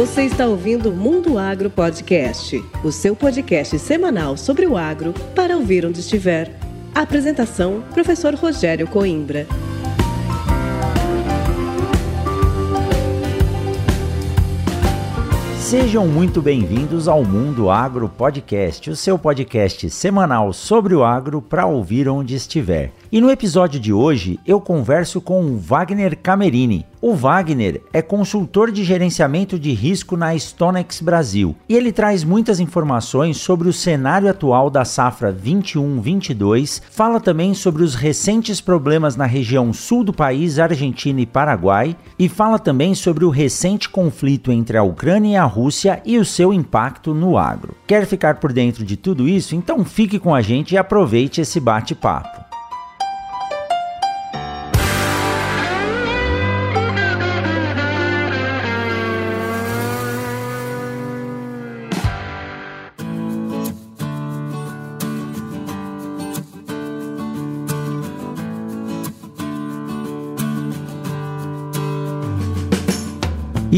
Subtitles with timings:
[0.00, 5.84] Você está ouvindo Mundo Agro Podcast, o seu podcast semanal sobre o agro para ouvir
[5.84, 6.58] onde estiver.
[6.94, 9.46] Apresentação: Professor Rogério Coimbra.
[15.58, 21.66] Sejam muito bem-vindos ao Mundo Agro Podcast, o seu podcast semanal sobre o agro para
[21.66, 22.90] ouvir onde estiver.
[23.12, 26.86] E no episódio de hoje eu converso com o Wagner Camerini.
[27.02, 32.60] O Wagner é consultor de gerenciamento de risco na Stonex Brasil e ele traz muitas
[32.60, 39.26] informações sobre o cenário atual da safra 21-22, fala também sobre os recentes problemas na
[39.26, 44.76] região sul do país, Argentina e Paraguai, e fala também sobre o recente conflito entre
[44.76, 47.74] a Ucrânia e a Rússia e o seu impacto no agro.
[47.88, 49.56] Quer ficar por dentro de tudo isso?
[49.56, 52.39] Então fique com a gente e aproveite esse bate-papo.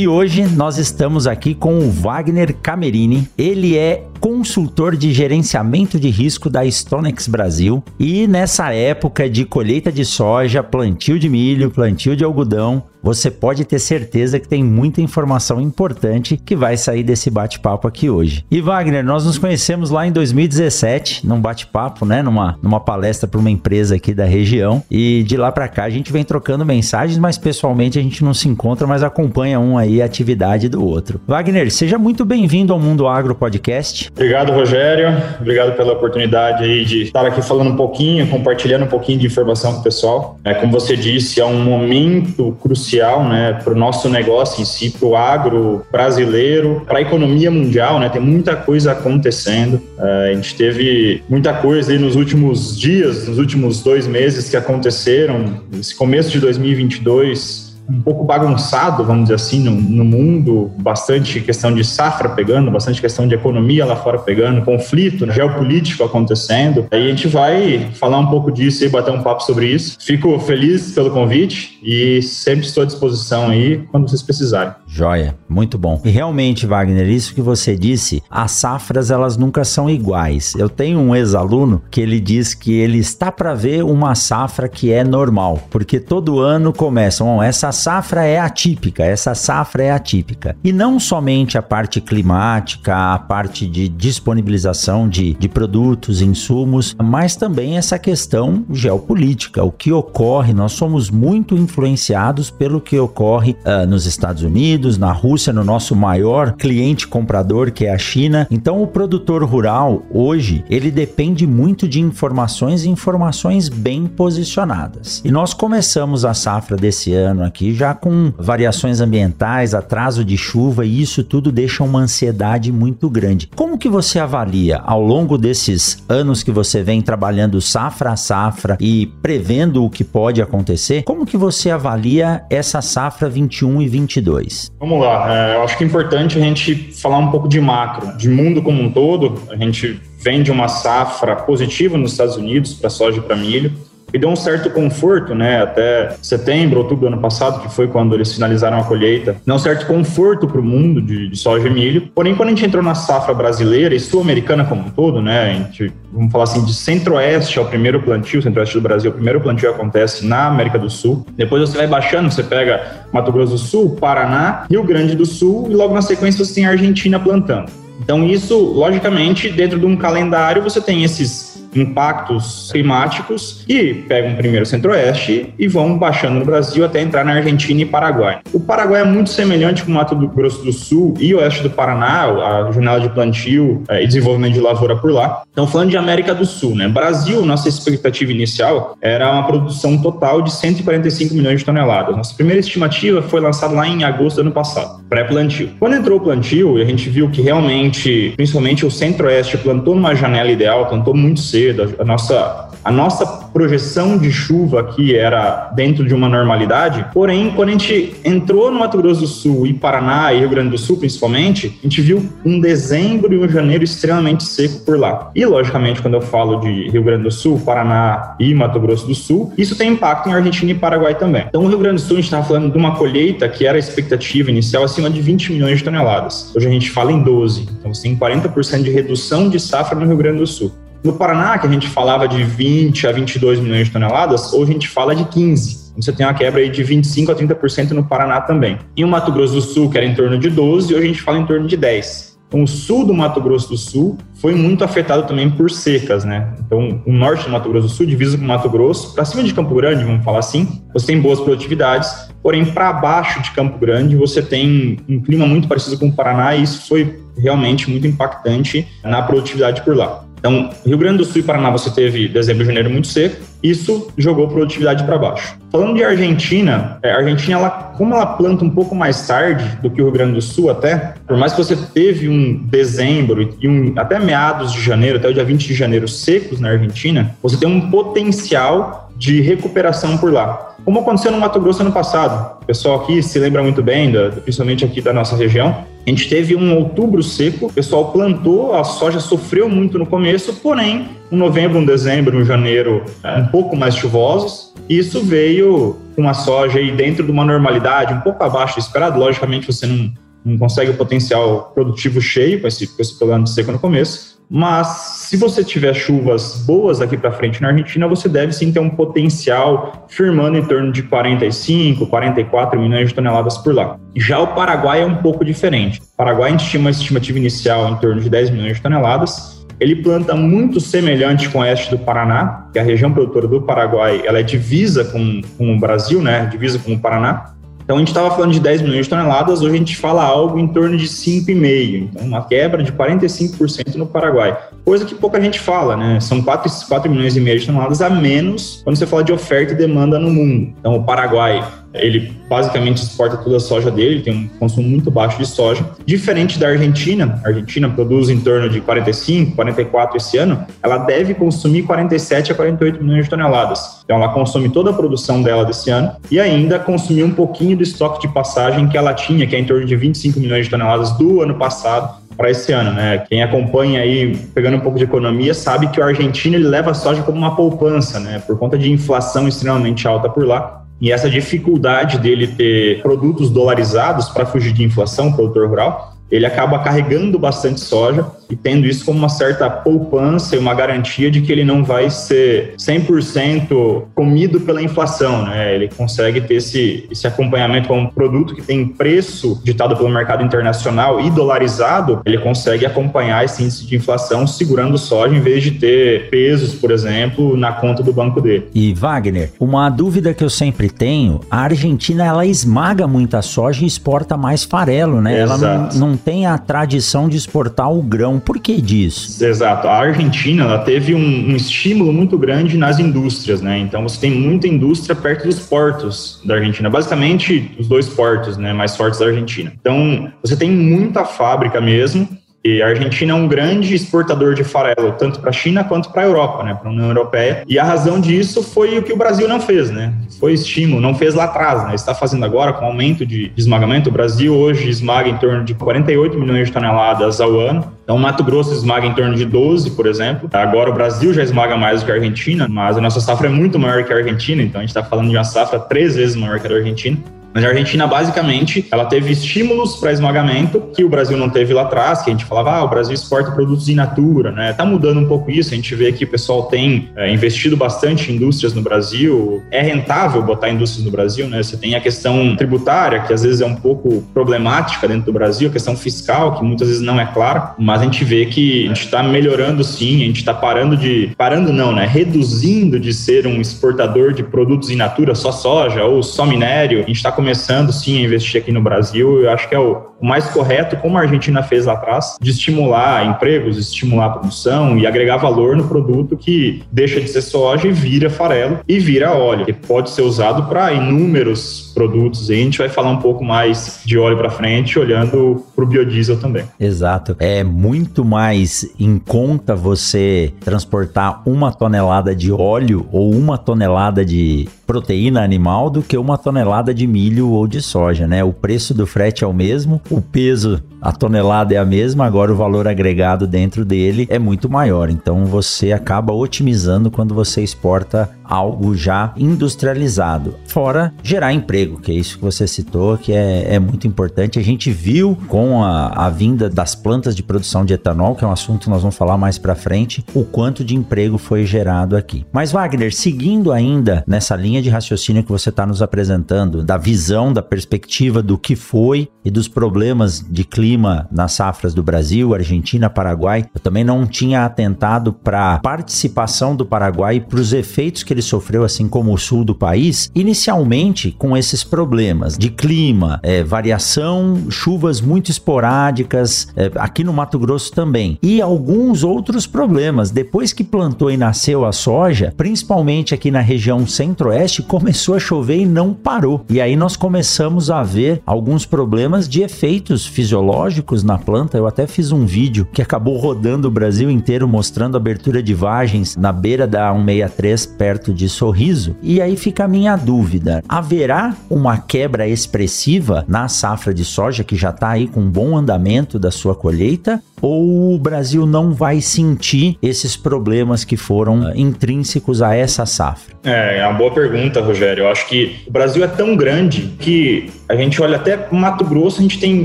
[0.02, 3.28] E hoje nós estamos aqui com o Wagner Camerini.
[3.38, 7.84] Ele é consultor de gerenciamento de risco da Stonex Brasil.
[8.00, 13.64] E nessa época de colheita de soja, plantio de milho, plantio de algodão, você pode
[13.64, 18.44] ter certeza que tem muita informação importante que vai sair desse bate-papo aqui hoje.
[18.50, 23.40] E Wagner, nós nos conhecemos lá em 2017, num bate-papo, né, numa, numa palestra para
[23.40, 27.18] uma empresa aqui da região, e de lá para cá a gente vem trocando mensagens,
[27.18, 31.20] mas pessoalmente a gente não se encontra, mas acompanha um aí a atividade do outro.
[31.26, 34.10] Wagner, seja muito bem-vindo ao Mundo Agro Podcast.
[34.12, 35.08] Obrigado, Rogério.
[35.40, 39.74] Obrigado pela oportunidade aí de estar aqui falando um pouquinho, compartilhando um pouquinho de informação
[39.74, 40.38] com o pessoal.
[40.44, 42.91] É, como você disse, é um momento crucial
[43.28, 47.98] né, para o nosso negócio em si, para o agro brasileiro, para a economia mundial.
[47.98, 49.80] Né, tem muita coisa acontecendo.
[49.98, 54.56] Uh, a gente teve muita coisa aí nos últimos dias, nos últimos dois meses que
[54.56, 55.60] aconteceram.
[55.78, 61.74] Esse começo de 2022 um pouco bagunçado, vamos dizer assim, no, no, mundo, bastante questão
[61.74, 66.86] de safra pegando, bastante questão de economia lá fora pegando, conflito né, geopolítico acontecendo.
[66.90, 69.96] Aí a gente vai falar um pouco disso e bater um papo sobre isso.
[70.00, 74.72] Fico feliz pelo convite e sempre estou à disposição aí quando vocês precisarem.
[74.86, 76.00] Joia, muito bom.
[76.04, 80.54] E realmente, Wagner, isso que você disse, as safras elas nunca são iguais.
[80.56, 84.92] Eu tenho um ex-aluno que ele diz que ele está para ver uma safra que
[84.92, 90.56] é normal, porque todo ano começam, essa safra é atípica, essa safra é atípica.
[90.62, 97.36] E não somente a parte climática, a parte de disponibilização de, de produtos, insumos, mas
[97.36, 103.86] também essa questão geopolítica, o que ocorre, nós somos muito influenciados pelo que ocorre uh,
[103.86, 108.46] nos Estados Unidos, na Rússia, no nosso maior cliente comprador, que é a China.
[108.50, 115.22] Então, o produtor rural, hoje, ele depende muito de informações e informações bem posicionadas.
[115.24, 120.36] E nós começamos a safra desse ano aqui aqui já com variações ambientais, atraso de
[120.36, 123.48] chuva e isso tudo deixa uma ansiedade muito grande.
[123.54, 128.76] Como que você avalia ao longo desses anos que você vem trabalhando safra a safra
[128.80, 131.04] e prevendo o que pode acontecer?
[131.04, 134.72] Como que você avalia essa safra 21 e 22?
[134.80, 138.16] Vamos lá, é, eu acho que é importante a gente falar um pouco de macro,
[138.16, 139.40] de mundo como um todo.
[139.50, 143.72] A gente vem de uma safra positiva nos Estados Unidos para soja e para milho
[144.12, 148.14] e deu um certo conforto, né, até setembro, outubro do ano passado, que foi quando
[148.14, 151.70] eles finalizaram a colheita, deu um certo conforto para o mundo de, de, soja e
[151.70, 152.08] milho.
[152.14, 155.54] Porém, quando a gente entrou na safra brasileira e sul-americana como um todo, né, a
[155.54, 159.70] gente, vamos falar assim, de centro-oeste ao primeiro plantio, centro-oeste do Brasil, o primeiro plantio
[159.70, 161.26] acontece na América do Sul.
[161.36, 165.68] Depois você vai baixando, você pega Mato Grosso do Sul, Paraná, Rio Grande do Sul
[165.70, 167.70] e logo na sequência você tem a Argentina plantando.
[168.02, 174.64] Então, isso, logicamente, dentro de um calendário, você tem esses impactos climáticos e pegam primeiro
[174.64, 178.40] o centro-oeste e vão baixando no Brasil até entrar na Argentina e Paraguai.
[178.52, 182.24] O Paraguai é muito semelhante com o Mato Grosso do Sul e oeste do Paraná,
[182.24, 185.42] a janela de plantio é, e desenvolvimento de lavoura por lá.
[185.52, 186.88] Então, falando de América do Sul, né?
[186.88, 192.16] Brasil, nossa expectativa inicial era uma produção total de 145 milhões de toneladas.
[192.16, 195.70] Nossa primeira estimativa foi lançada lá em agosto do ano passado, pré-plantio.
[195.78, 200.50] Quando entrou o plantio a gente viu que realmente, principalmente o centro-oeste, plantou numa janela
[200.50, 201.94] ideal, plantou muito cedo, cedo.
[201.98, 207.06] A nossa, a nossa projeção de chuva aqui era dentro de uma normalidade.
[207.12, 210.70] Porém, quando a gente entrou no Mato Grosso do Sul e Paraná e Rio Grande
[210.70, 215.30] do Sul, principalmente, a gente viu um dezembro e um janeiro extremamente seco por lá.
[215.34, 219.14] E, logicamente, quando eu falo de Rio Grande do Sul, Paraná e Mato Grosso do
[219.14, 221.44] Sul, isso tem impacto em Argentina e Paraguai também.
[221.48, 223.76] Então, o Rio Grande do Sul, a gente estava falando de uma colheita que era
[223.76, 226.52] a expectativa inicial acima de 20 milhões de toneladas.
[226.56, 227.68] Hoje a gente fala em 12.
[227.78, 230.72] Então, você tem 40% de redução de safra no Rio Grande do Sul.
[231.04, 234.74] No Paraná, que a gente falava de 20 a 22 milhões de toneladas, hoje a
[234.74, 235.90] gente fala de 15.
[235.90, 238.78] Então, você tem uma quebra aí de 25 a 30% no Paraná também.
[238.96, 241.20] E o Mato Grosso do Sul, que era em torno de 12, hoje a gente
[241.20, 242.32] fala em torno de 10.
[242.52, 246.52] Então, o sul do Mato Grosso do Sul foi muito afetado também por secas, né?
[246.60, 249.42] Então, o norte do Mato Grosso do Sul, divisa com o Mato Grosso, para cima
[249.42, 253.78] de Campo Grande, vamos falar assim, você tem boas produtividades, porém, para baixo de Campo
[253.78, 258.06] Grande, você tem um clima muito parecido com o Paraná, e isso foi realmente muito
[258.06, 260.24] impactante na produtividade por lá.
[260.42, 264.08] Então, Rio Grande do Sul e Paraná você teve dezembro e janeiro muito seco, isso
[264.18, 265.56] jogou produtividade para baixo.
[265.70, 269.88] Falando de Argentina, é, a Argentina, ela, como ela planta um pouco mais tarde do
[269.88, 273.68] que o Rio Grande do Sul até, por mais que você teve um dezembro e
[273.68, 277.56] um, até meados de janeiro, até o dia 20 de janeiro secos na Argentina, você
[277.56, 282.58] tem um potencial de recuperação por lá como aconteceu no Mato Grosso ano passado.
[282.62, 285.84] O pessoal aqui se lembra muito bem, da, principalmente aqui da nossa região.
[286.04, 290.52] A gente teve um outubro seco, o pessoal plantou, a soja sofreu muito no começo,
[290.54, 293.04] porém, um novembro, um dezembro, um janeiro
[293.38, 294.74] um pouco mais chuvosos.
[294.88, 299.18] Isso veio com a soja aí dentro de uma normalidade, um pouco abaixo do esperado.
[299.18, 300.10] Logicamente, você não,
[300.44, 304.31] não consegue o potencial produtivo cheio com esse, com esse problema de seco no começo,
[304.54, 304.86] mas
[305.30, 308.90] se você tiver chuvas boas aqui para frente na Argentina, você deve sim ter um
[308.90, 313.96] potencial firmando em torno de 45, 44 milhões de toneladas por lá.
[314.14, 316.02] Já o Paraguai é um pouco diferente.
[316.02, 319.66] O Paraguai a gente tinha uma estimativa inicial em torno de 10 milhões de toneladas.
[319.80, 323.62] Ele planta muito semelhante com o oeste do Paraná, que é a região produtora do
[323.62, 326.44] Paraguai ela é divisa com, com o Brasil, né?
[326.44, 327.54] Divisa com o Paraná.
[327.82, 330.58] Então a gente estava falando de 10 milhões de toneladas, hoje a gente fala algo
[330.58, 332.08] em torno de 5,5.
[332.10, 334.56] Então uma quebra de 45% no Paraguai.
[334.84, 336.20] Coisa que pouca gente fala, né?
[336.20, 339.72] São 4, 4 milhões e meio de toneladas a menos quando você fala de oferta
[339.72, 340.74] e demanda no mundo.
[340.78, 341.62] Então o Paraguai
[341.94, 345.84] ele basicamente exporta toda a soja dele, tem um consumo muito baixo de soja.
[346.04, 351.34] Diferente da Argentina, a Argentina produz em torno de 45, 44 esse ano, ela deve
[351.34, 354.02] consumir 47 a 48 milhões de toneladas.
[354.04, 357.82] Então ela consome toda a produção dela desse ano e ainda consumir um pouquinho do
[357.82, 361.12] estoque de passagem que ela tinha, que é em torno de 25 milhões de toneladas
[361.12, 363.24] do ano passado, para esse ano, né?
[363.28, 366.94] Quem acompanha aí, pegando um pouco de economia, sabe que o argentino ele leva a
[366.94, 368.42] soja como uma poupança, né?
[368.46, 370.81] Por conta de inflação extremamente alta por lá.
[371.02, 376.78] E essa dificuldade dele ter produtos dolarizados para fugir de inflação, produtor rural, ele acaba
[376.78, 381.50] carregando bastante soja e tendo isso como uma certa poupança e uma garantia de que
[381.50, 385.74] ele não vai ser 100% comido pela inflação, né?
[385.74, 390.44] Ele consegue ter esse, esse acompanhamento com um produto que tem preço ditado pelo mercado
[390.44, 395.70] internacional e dolarizado, ele consegue acompanhar esse índice de inflação segurando soja em vez de
[395.70, 398.68] ter pesos, por exemplo, na conta do banco dele.
[398.74, 403.86] E Wagner, uma dúvida que eu sempre tenho, a Argentina ela esmaga muita soja e
[403.86, 405.42] exporta mais farelo, né?
[405.42, 405.64] Exato.
[405.64, 409.44] Ela não, não tem a tradição de exportar o grão por que disso?
[409.44, 409.88] Exato.
[409.88, 413.78] A Argentina ela teve um, um, estímulo muito grande nas indústrias, né?
[413.78, 418.72] Então você tem muita indústria perto dos portos da Argentina, basicamente os dois portos, né,
[418.72, 419.72] mais fortes da Argentina.
[419.80, 422.28] Então você tem muita fábrica mesmo
[422.64, 426.22] e a Argentina é um grande exportador de farelo, tanto para a China quanto para
[426.22, 427.64] a Europa, né, para a União Europeia.
[427.66, 430.12] E a razão disso foi o que o Brasil não fez, né?
[430.38, 431.94] Foi estímulo, não fez lá atrás, né?
[431.94, 434.10] Está fazendo agora com aumento de esmagamento.
[434.10, 437.92] O Brasil hoje esmaga em torno de 48 milhões de toneladas ao ano.
[438.04, 440.48] Então, Mato Grosso esmaga em torno de 12, por exemplo.
[440.52, 443.50] Agora o Brasil já esmaga mais do que a Argentina, mas a nossa safra é
[443.50, 446.36] muito maior que a Argentina, então a gente está falando de uma safra três vezes
[446.36, 447.18] maior que a da Argentina.
[447.54, 451.82] Mas a Argentina, basicamente, ela teve estímulos para esmagamento que o Brasil não teve lá
[451.82, 454.72] atrás, que a gente falava, ah, o Brasil exporta produtos in natura, né?
[454.72, 458.30] Tá mudando um pouco isso, a gente vê que o pessoal tem é, investido bastante
[458.30, 461.62] em indústrias no Brasil, é rentável botar indústrias no Brasil, né?
[461.62, 465.68] Você tem a questão tributária, que às vezes é um pouco problemática dentro do Brasil,
[465.68, 468.88] a questão fiscal, que muitas vezes não é clara, mas a gente vê que a
[468.88, 472.06] gente está melhorando sim, a gente está parando de, parando não, né?
[472.06, 477.06] Reduzindo de ser um exportador de produtos in natura, só soja ou só minério, a
[477.06, 479.42] gente está começando sim a investir aqui no Brasil.
[479.42, 482.52] Eu acho que é o, o mais correto, como a Argentina fez lá atrás, de
[482.52, 487.88] estimular empregos, estimular a produção e agregar valor no produto que deixa de ser soja
[487.88, 492.48] e vira farelo e vira óleo, que pode ser usado para inúmeros produtos.
[492.48, 495.88] E a gente vai falar um pouco mais de óleo para frente, olhando para o
[495.88, 496.64] biodiesel também.
[496.78, 497.34] Exato.
[497.40, 504.68] É muito mais em conta você transportar uma tonelada de óleo ou uma tonelada de
[504.86, 508.44] proteína animal do que uma tonelada de milho ou de soja, né?
[508.44, 512.52] O preço do frete é o mesmo, o peso, a tonelada é a mesma, agora
[512.52, 515.10] o valor agregado dentro dele é muito maior.
[515.10, 520.54] Então você acaba otimizando quando você exporta algo já industrializado.
[520.66, 524.58] Fora gerar emprego, que é isso que você citou, que é, é muito importante.
[524.58, 528.46] A gente viu com a, a vinda das plantas de produção de etanol, que é
[528.46, 532.16] um assunto que nós vamos falar mais para frente, o quanto de emprego foi gerado
[532.16, 532.46] aqui.
[532.52, 537.52] Mas Wagner, seguindo ainda nessa linha de raciocínio que você está nos apresentando, da visão,
[537.52, 540.91] da perspectiva do que foi e dos problemas de clima
[541.30, 546.84] nas safras do Brasil, Argentina, Paraguai, eu também não tinha atentado para a participação do
[546.84, 551.56] Paraguai para os efeitos que ele sofreu, assim como o sul do país, inicialmente com
[551.56, 558.38] esses problemas de clima, é, variação, chuvas muito esporádicas, é, aqui no Mato Grosso também,
[558.42, 560.30] e alguns outros problemas.
[560.30, 565.78] Depois que plantou e nasceu a soja, principalmente aqui na região centro-oeste, começou a chover
[565.78, 566.64] e não parou.
[566.68, 570.81] E aí nós começamos a ver alguns problemas de efeitos fisiológicos
[571.22, 571.78] na planta.
[571.78, 576.36] Eu até fiz um vídeo que acabou rodando o Brasil inteiro mostrando abertura de vagens
[576.36, 579.16] na beira da 163 perto de sorriso.
[579.22, 584.76] E aí fica a minha dúvida: haverá uma quebra expressiva na safra de soja que
[584.76, 587.40] já está aí com um bom andamento da sua colheita?
[587.60, 593.54] Ou o Brasil não vai sentir esses problemas que foram uh, intrínsecos a essa safra?
[593.62, 595.22] É, é uma boa pergunta, Rogério.
[595.22, 599.38] Eu acho que o Brasil é tão grande que a gente olha até Mato Grosso,
[599.38, 599.84] a gente tem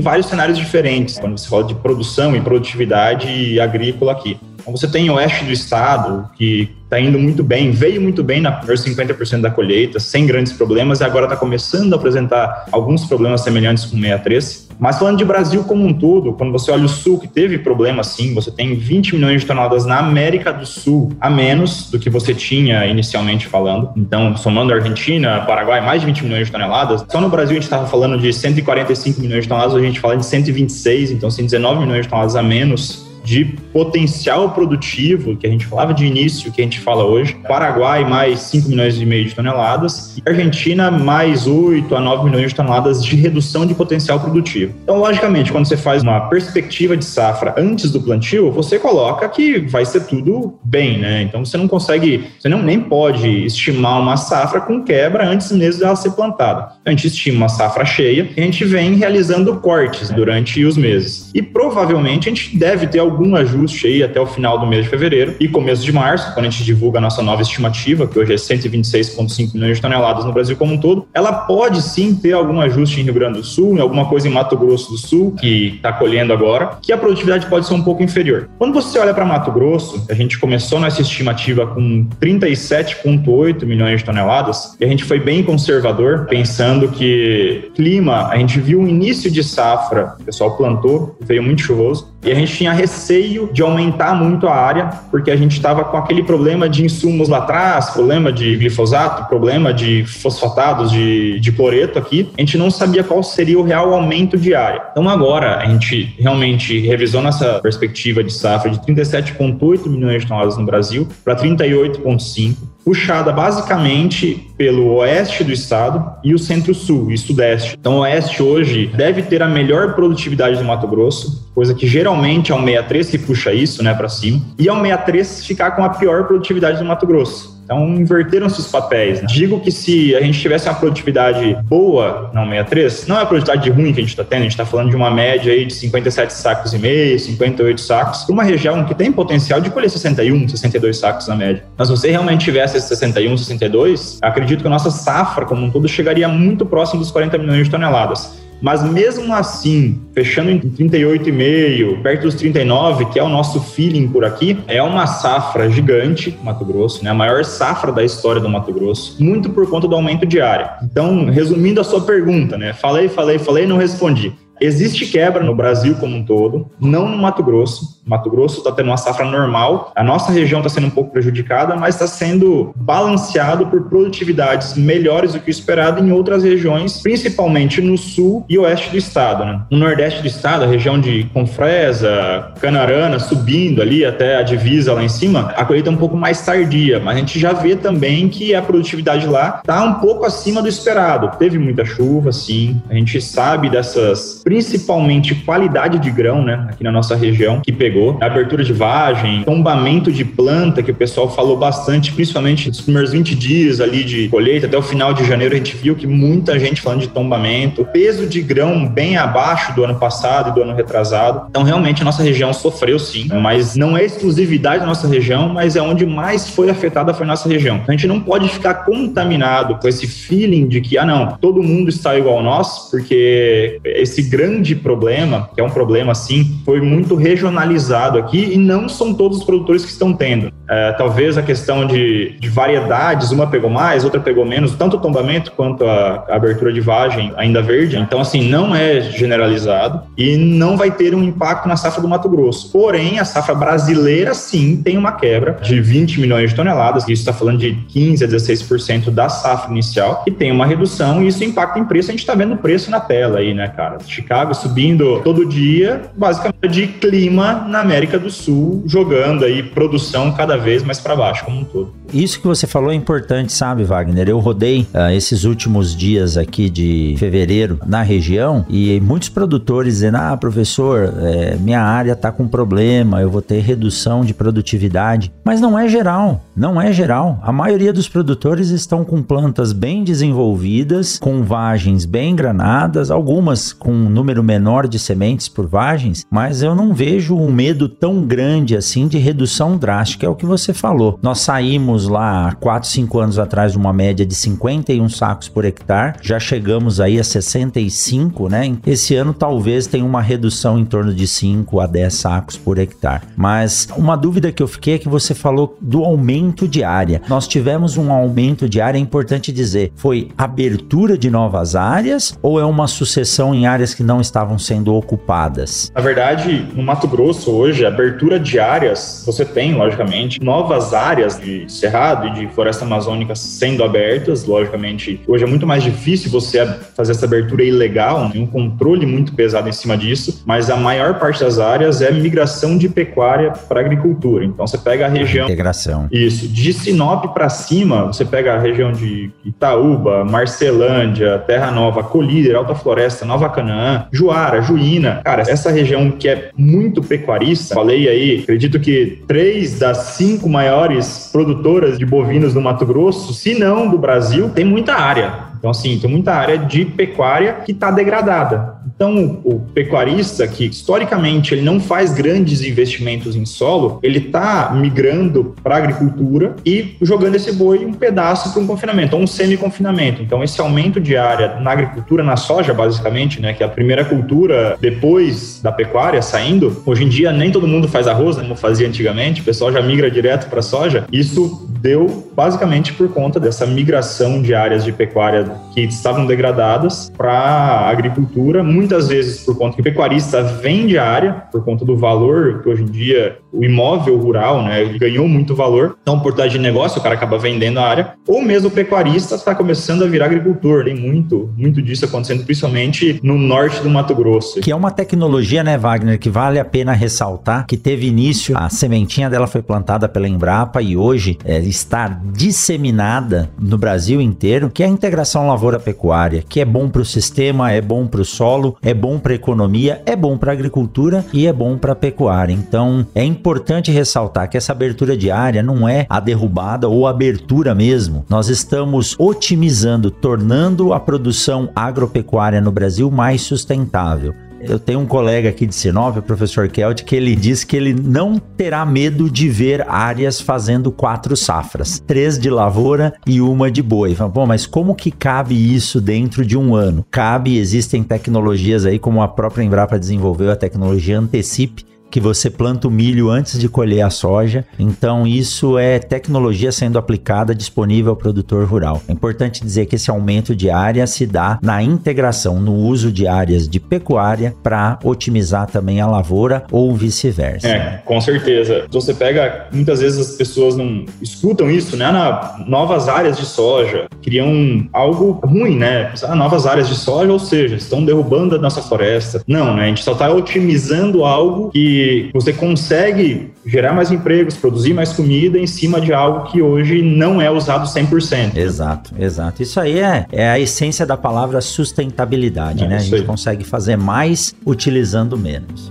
[0.00, 0.87] vários cenários diferentes
[1.20, 4.38] quando você fala de produção e produtividade agrícola aqui.
[4.68, 8.42] Então você tem o oeste do estado, que está indo muito bem, veio muito bem
[8.42, 13.06] na primeira 50% da colheita, sem grandes problemas, e agora está começando a apresentar alguns
[13.06, 14.68] problemas semelhantes com o 63.
[14.78, 18.04] Mas falando de Brasil como um todo, quando você olha o Sul, que teve problema
[18.04, 22.10] sim, você tem 20 milhões de toneladas na América do Sul a menos do que
[22.10, 23.90] você tinha inicialmente falando.
[23.96, 27.06] Então, somando a Argentina, Paraguai, mais de 20 milhões de toneladas.
[27.08, 30.16] Só no Brasil a gente estava falando de 145 milhões de toneladas, a gente fala
[30.16, 35.66] de 126, então 119 milhões de toneladas a menos de potencial produtivo, que a gente
[35.66, 37.36] falava de início, que a gente fala hoje.
[37.46, 40.16] Paraguai, mais 5 milhões e meio de toneladas.
[40.16, 44.74] E Argentina, mais 8 a 9 milhões de toneladas de redução de potencial produtivo.
[44.82, 49.58] Então, logicamente, quando você faz uma perspectiva de safra antes do plantio, você coloca que
[49.58, 51.22] vai ser tudo bem, né?
[51.22, 55.80] Então, você não consegue, você não nem pode estimar uma safra com quebra antes mesmo
[55.80, 56.72] dela ser plantada.
[56.84, 61.30] A gente estima uma safra cheia e a gente vem realizando cortes durante os meses.
[61.34, 64.90] E provavelmente a gente deve ter algum ajuste aí até o final do mês de
[64.90, 68.32] fevereiro e começo de março, quando a gente divulga a nossa nova estimativa, que hoje
[68.32, 72.60] é 126,5 milhões de toneladas no Brasil como um todo, ela pode sim ter algum
[72.60, 75.74] ajuste em Rio Grande do Sul, em alguma coisa em Mato Grosso do Sul, que
[75.76, 78.48] está colhendo agora, que a produtividade pode ser um pouco inferior.
[78.58, 84.04] Quando você olha para Mato Grosso, a gente começou nessa estimativa com 37,8 milhões de
[84.04, 89.30] toneladas, e a gente foi bem conservador, pensando que clima, a gente viu um início
[89.30, 94.14] de safra, o pessoal plantou, veio muito chuvoso, e a gente tinha receio de aumentar
[94.14, 98.32] muito a área, porque a gente estava com aquele problema de insumos lá atrás, problema
[98.32, 102.28] de glifosato, problema de fosfatados de, de cloreto aqui.
[102.36, 104.82] A gente não sabia qual seria o real aumento de área.
[104.90, 110.58] Então agora a gente realmente revisou nossa perspectiva de safra de 37,8 milhões de toneladas
[110.58, 112.56] no Brasil para 38,5
[112.88, 117.76] puxada basicamente pelo oeste do estado e o centro-sul e sudeste.
[117.78, 122.50] Então, o oeste hoje deve ter a melhor produtividade do Mato Grosso, coisa que geralmente
[122.50, 125.84] é o 63 que puxa isso, né, para cima, e é o 63 ficar com
[125.84, 127.57] a pior produtividade do Mato Grosso.
[127.68, 129.20] Então, inverteram-se os papéis.
[129.20, 129.26] Né?
[129.28, 133.68] Digo que se a gente tivesse uma produtividade boa na 63, não é a produtividade
[133.68, 135.74] ruim que a gente está tendo, a gente está falando de uma média aí de
[135.74, 140.48] 57 sacos e meio, 58 sacos, para uma região que tem potencial de colher 61,
[140.48, 141.62] 62 sacos na média.
[141.76, 145.70] Mas se você realmente tivesse esses 61, 62, acredito que a nossa safra como um
[145.70, 148.48] todo chegaria muito próximo dos 40 milhões de toneladas.
[148.60, 154.24] Mas mesmo assim, fechando em 38,5, perto dos 39, que é o nosso feeling por
[154.24, 157.10] aqui, é uma safra gigante, Mato Grosso, né?
[157.10, 160.72] A maior safra da história do Mato Grosso, muito por conta do aumento de área.
[160.82, 162.72] Então, resumindo a sua pergunta, né?
[162.72, 167.42] Falei, falei, falei, não respondi Existe quebra no Brasil como um todo, não no Mato
[167.42, 167.98] Grosso.
[168.04, 171.76] Mato Grosso está tendo uma safra normal, a nossa região está sendo um pouco prejudicada,
[171.76, 177.82] mas está sendo balanceado por produtividades melhores do que o esperado em outras regiões, principalmente
[177.82, 179.44] no sul e oeste do estado.
[179.44, 179.60] Né?
[179.70, 185.04] No nordeste do estado, a região de Confresa, Canarana, subindo ali até a divisa lá
[185.04, 188.28] em cima, a colheita é um pouco mais tardia, mas a gente já vê também
[188.28, 191.36] que a produtividade lá está um pouco acima do esperado.
[191.38, 196.90] Teve muita chuva, sim, a gente sabe dessas, principalmente qualidade de grão, né, aqui na
[196.90, 202.14] nossa região, que pegou, abertura de vagem, tombamento de planta, que o pessoal falou bastante,
[202.14, 205.76] principalmente nos primeiros 20 dias ali de colheita, até o final de janeiro a gente
[205.76, 210.48] viu que muita gente falando de tombamento, peso de grão bem abaixo do ano passado
[210.48, 211.46] e do ano retrasado.
[211.50, 215.76] Então, realmente, a nossa região sofreu sim, mas não é exclusividade da nossa região, mas
[215.76, 217.76] é onde mais foi afetada foi a nossa região.
[217.76, 221.62] Então, a gente não pode ficar contaminado com esse feeling de que, ah, não, todo
[221.62, 226.80] mundo está igual a nós, porque esse grande problema, que é um problema assim, foi
[226.80, 230.52] muito regionalizado aqui e não são todos os produtores que estão tendo.
[230.70, 235.00] É, talvez a questão de, de, variedades, uma pegou mais, outra pegou menos, tanto o
[235.00, 237.96] tombamento quanto a, a, abertura de vagem ainda verde.
[237.96, 242.28] Então, assim, não é generalizado e não vai ter um impacto na safra do Mato
[242.28, 242.70] Grosso.
[242.70, 247.32] Porém, a safra brasileira, sim, tem uma quebra de 20 milhões de toneladas, isso está
[247.32, 251.78] falando de 15 a 16% da safra inicial, e tem uma redução e isso impacta
[251.78, 252.10] em preço.
[252.10, 253.98] A gente está vendo o preço na tela aí, né, cara?
[254.28, 260.58] Chicago subindo todo dia, basicamente de clima na América do Sul, jogando aí produção cada
[260.58, 261.94] vez mais para baixo como um todo.
[262.12, 264.28] Isso que você falou é importante, sabe, Wagner?
[264.28, 270.16] Eu rodei uh, esses últimos dias aqui de fevereiro na região e muitos produtores dizendo:
[270.16, 275.30] ah, professor, é, minha área está com problema, eu vou ter redução de produtividade.
[275.44, 277.38] Mas não é geral, não é geral.
[277.42, 284.17] A maioria dos produtores estão com plantas bem desenvolvidas, com vagens bem granadas, algumas com
[284.18, 289.06] número menor de sementes por vagens, mas eu não vejo um medo tão grande assim
[289.06, 291.18] de redução drástica, é o que você falou.
[291.22, 296.16] Nós saímos lá 4, 5 anos atrás de uma média de 51 sacos por hectare,
[296.20, 298.76] já chegamos aí a 65, né?
[298.84, 303.22] Esse ano talvez tenha uma redução em torno de 5 a 10 sacos por hectare.
[303.36, 307.22] Mas uma dúvida que eu fiquei é que você falou do aumento de área.
[307.28, 312.58] Nós tivemos um aumento de área, é importante dizer, foi abertura de novas áreas ou
[312.58, 315.92] é uma sucessão em áreas que não estavam sendo ocupadas?
[315.94, 321.70] Na verdade, no Mato Grosso hoje, abertura de áreas, você tem, logicamente, novas áreas de
[321.70, 325.20] cerrado e de floresta amazônica sendo abertas, logicamente.
[325.28, 329.68] Hoje é muito mais difícil você fazer essa abertura ilegal, tem um controle muito pesado
[329.68, 334.42] em cima disso, mas a maior parte das áreas é migração de pecuária para agricultura.
[334.42, 335.44] Então você pega a região.
[335.44, 336.08] Integração.
[336.10, 336.48] Isso.
[336.48, 342.74] De Sinop para cima, você pega a região de Itaúba, Marcelândia, Terra Nova, Colíder, Alta
[342.74, 345.20] Floresta, Nova Canaã, Juara, Juína.
[345.24, 351.28] Cara, essa região que é muito pecuarista, falei aí, acredito que três das cinco maiores
[351.32, 355.47] produtoras de bovinos no Mato Grosso, se não do Brasil, tem muita área.
[355.58, 358.78] Então, assim, tem muita área de pecuária que está degradada.
[358.94, 365.54] Então, o pecuarista que historicamente ele não faz grandes investimentos em solo, ele está migrando
[365.62, 370.22] para a agricultura e jogando esse boi um pedaço para um confinamento, ou um semi-confinamento.
[370.22, 374.04] Então, esse aumento de área na agricultura, na soja, basicamente, né, que é a primeira
[374.04, 378.56] cultura depois da pecuária saindo, hoje em dia nem todo mundo faz arroz, né, como
[378.56, 381.04] fazia antigamente, o pessoal já migra direto para soja.
[381.12, 387.88] Isso deu basicamente por conta dessa migração de áreas de pecuária que estavam degradadas para
[387.88, 392.62] agricultura, muitas vezes por conta que o pecuarista vende a área, por conta do valor
[392.62, 396.98] que hoje em dia o imóvel rural, né, ganhou muito valor, então oportunidade de negócio,
[396.98, 400.84] o cara acaba vendendo a área, ou mesmo o pecuarista está começando a virar agricultor,
[400.84, 404.60] tem muito, muito disso acontecendo, principalmente no norte do Mato Grosso.
[404.60, 408.68] Que é uma tecnologia, né, Wagner, que vale a pena ressaltar, que teve início, a
[408.68, 414.82] sementinha dela foi plantada pela Embrapa e hoje é, está disseminada no Brasil inteiro, que
[414.82, 418.76] é a integração lavoura-pecuária, que é bom para o sistema, é bom para o solo,
[418.82, 421.96] é bom para a economia, é bom para a agricultura e é bom para a
[421.96, 422.52] pecuária.
[422.52, 428.24] Então, é importante ressaltar que essa abertura diária não é a derrubada ou abertura mesmo.
[428.28, 434.34] Nós estamos otimizando, tornando a produção agropecuária no Brasil mais sustentável.
[434.60, 437.94] Eu tenho um colega aqui de Sinop, o professor Kelt, que ele diz que ele
[437.94, 443.82] não terá medo de ver áreas fazendo quatro safras, três de lavoura e uma de
[443.82, 444.16] boi.
[444.32, 447.04] Bom, mas como que cabe isso dentro de um ano?
[447.10, 452.88] Cabe, existem tecnologias aí, como a própria Embrapa desenvolveu a tecnologia Antecipe, que você planta
[452.88, 454.64] o milho antes de colher a soja.
[454.78, 459.02] Então, isso é tecnologia sendo aplicada disponível ao produtor rural.
[459.08, 463.26] É importante dizer que esse aumento de área se dá na integração, no uso de
[463.26, 467.68] áreas de pecuária para otimizar também a lavoura ou vice-versa.
[467.68, 468.86] É, com certeza.
[468.90, 472.10] Você pega, muitas vezes as pessoas não escutam isso, né?
[472.10, 476.12] Na novas áreas de soja, criam algo ruim, né?
[476.22, 479.42] Ah, novas áreas de soja, ou seja, estão derrubando a nossa floresta.
[479.46, 479.84] Não, né?
[479.84, 481.97] A gente só está otimizando algo que
[482.32, 487.40] você consegue gerar mais empregos, produzir mais comida em cima de algo que hoje não
[487.40, 488.56] é usado 100%.
[488.56, 489.62] Exato, exato.
[489.62, 492.96] Isso aí é, é a essência da palavra sustentabilidade, é, né?
[492.96, 493.22] A gente aí.
[493.22, 495.90] consegue fazer mais utilizando menos.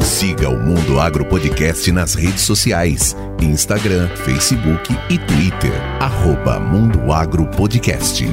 [0.00, 5.72] Siga o Mundo Agro Podcast nas redes sociais: Instagram, Facebook e Twitter.
[6.00, 8.24] Arroba Mundo Agro Podcast.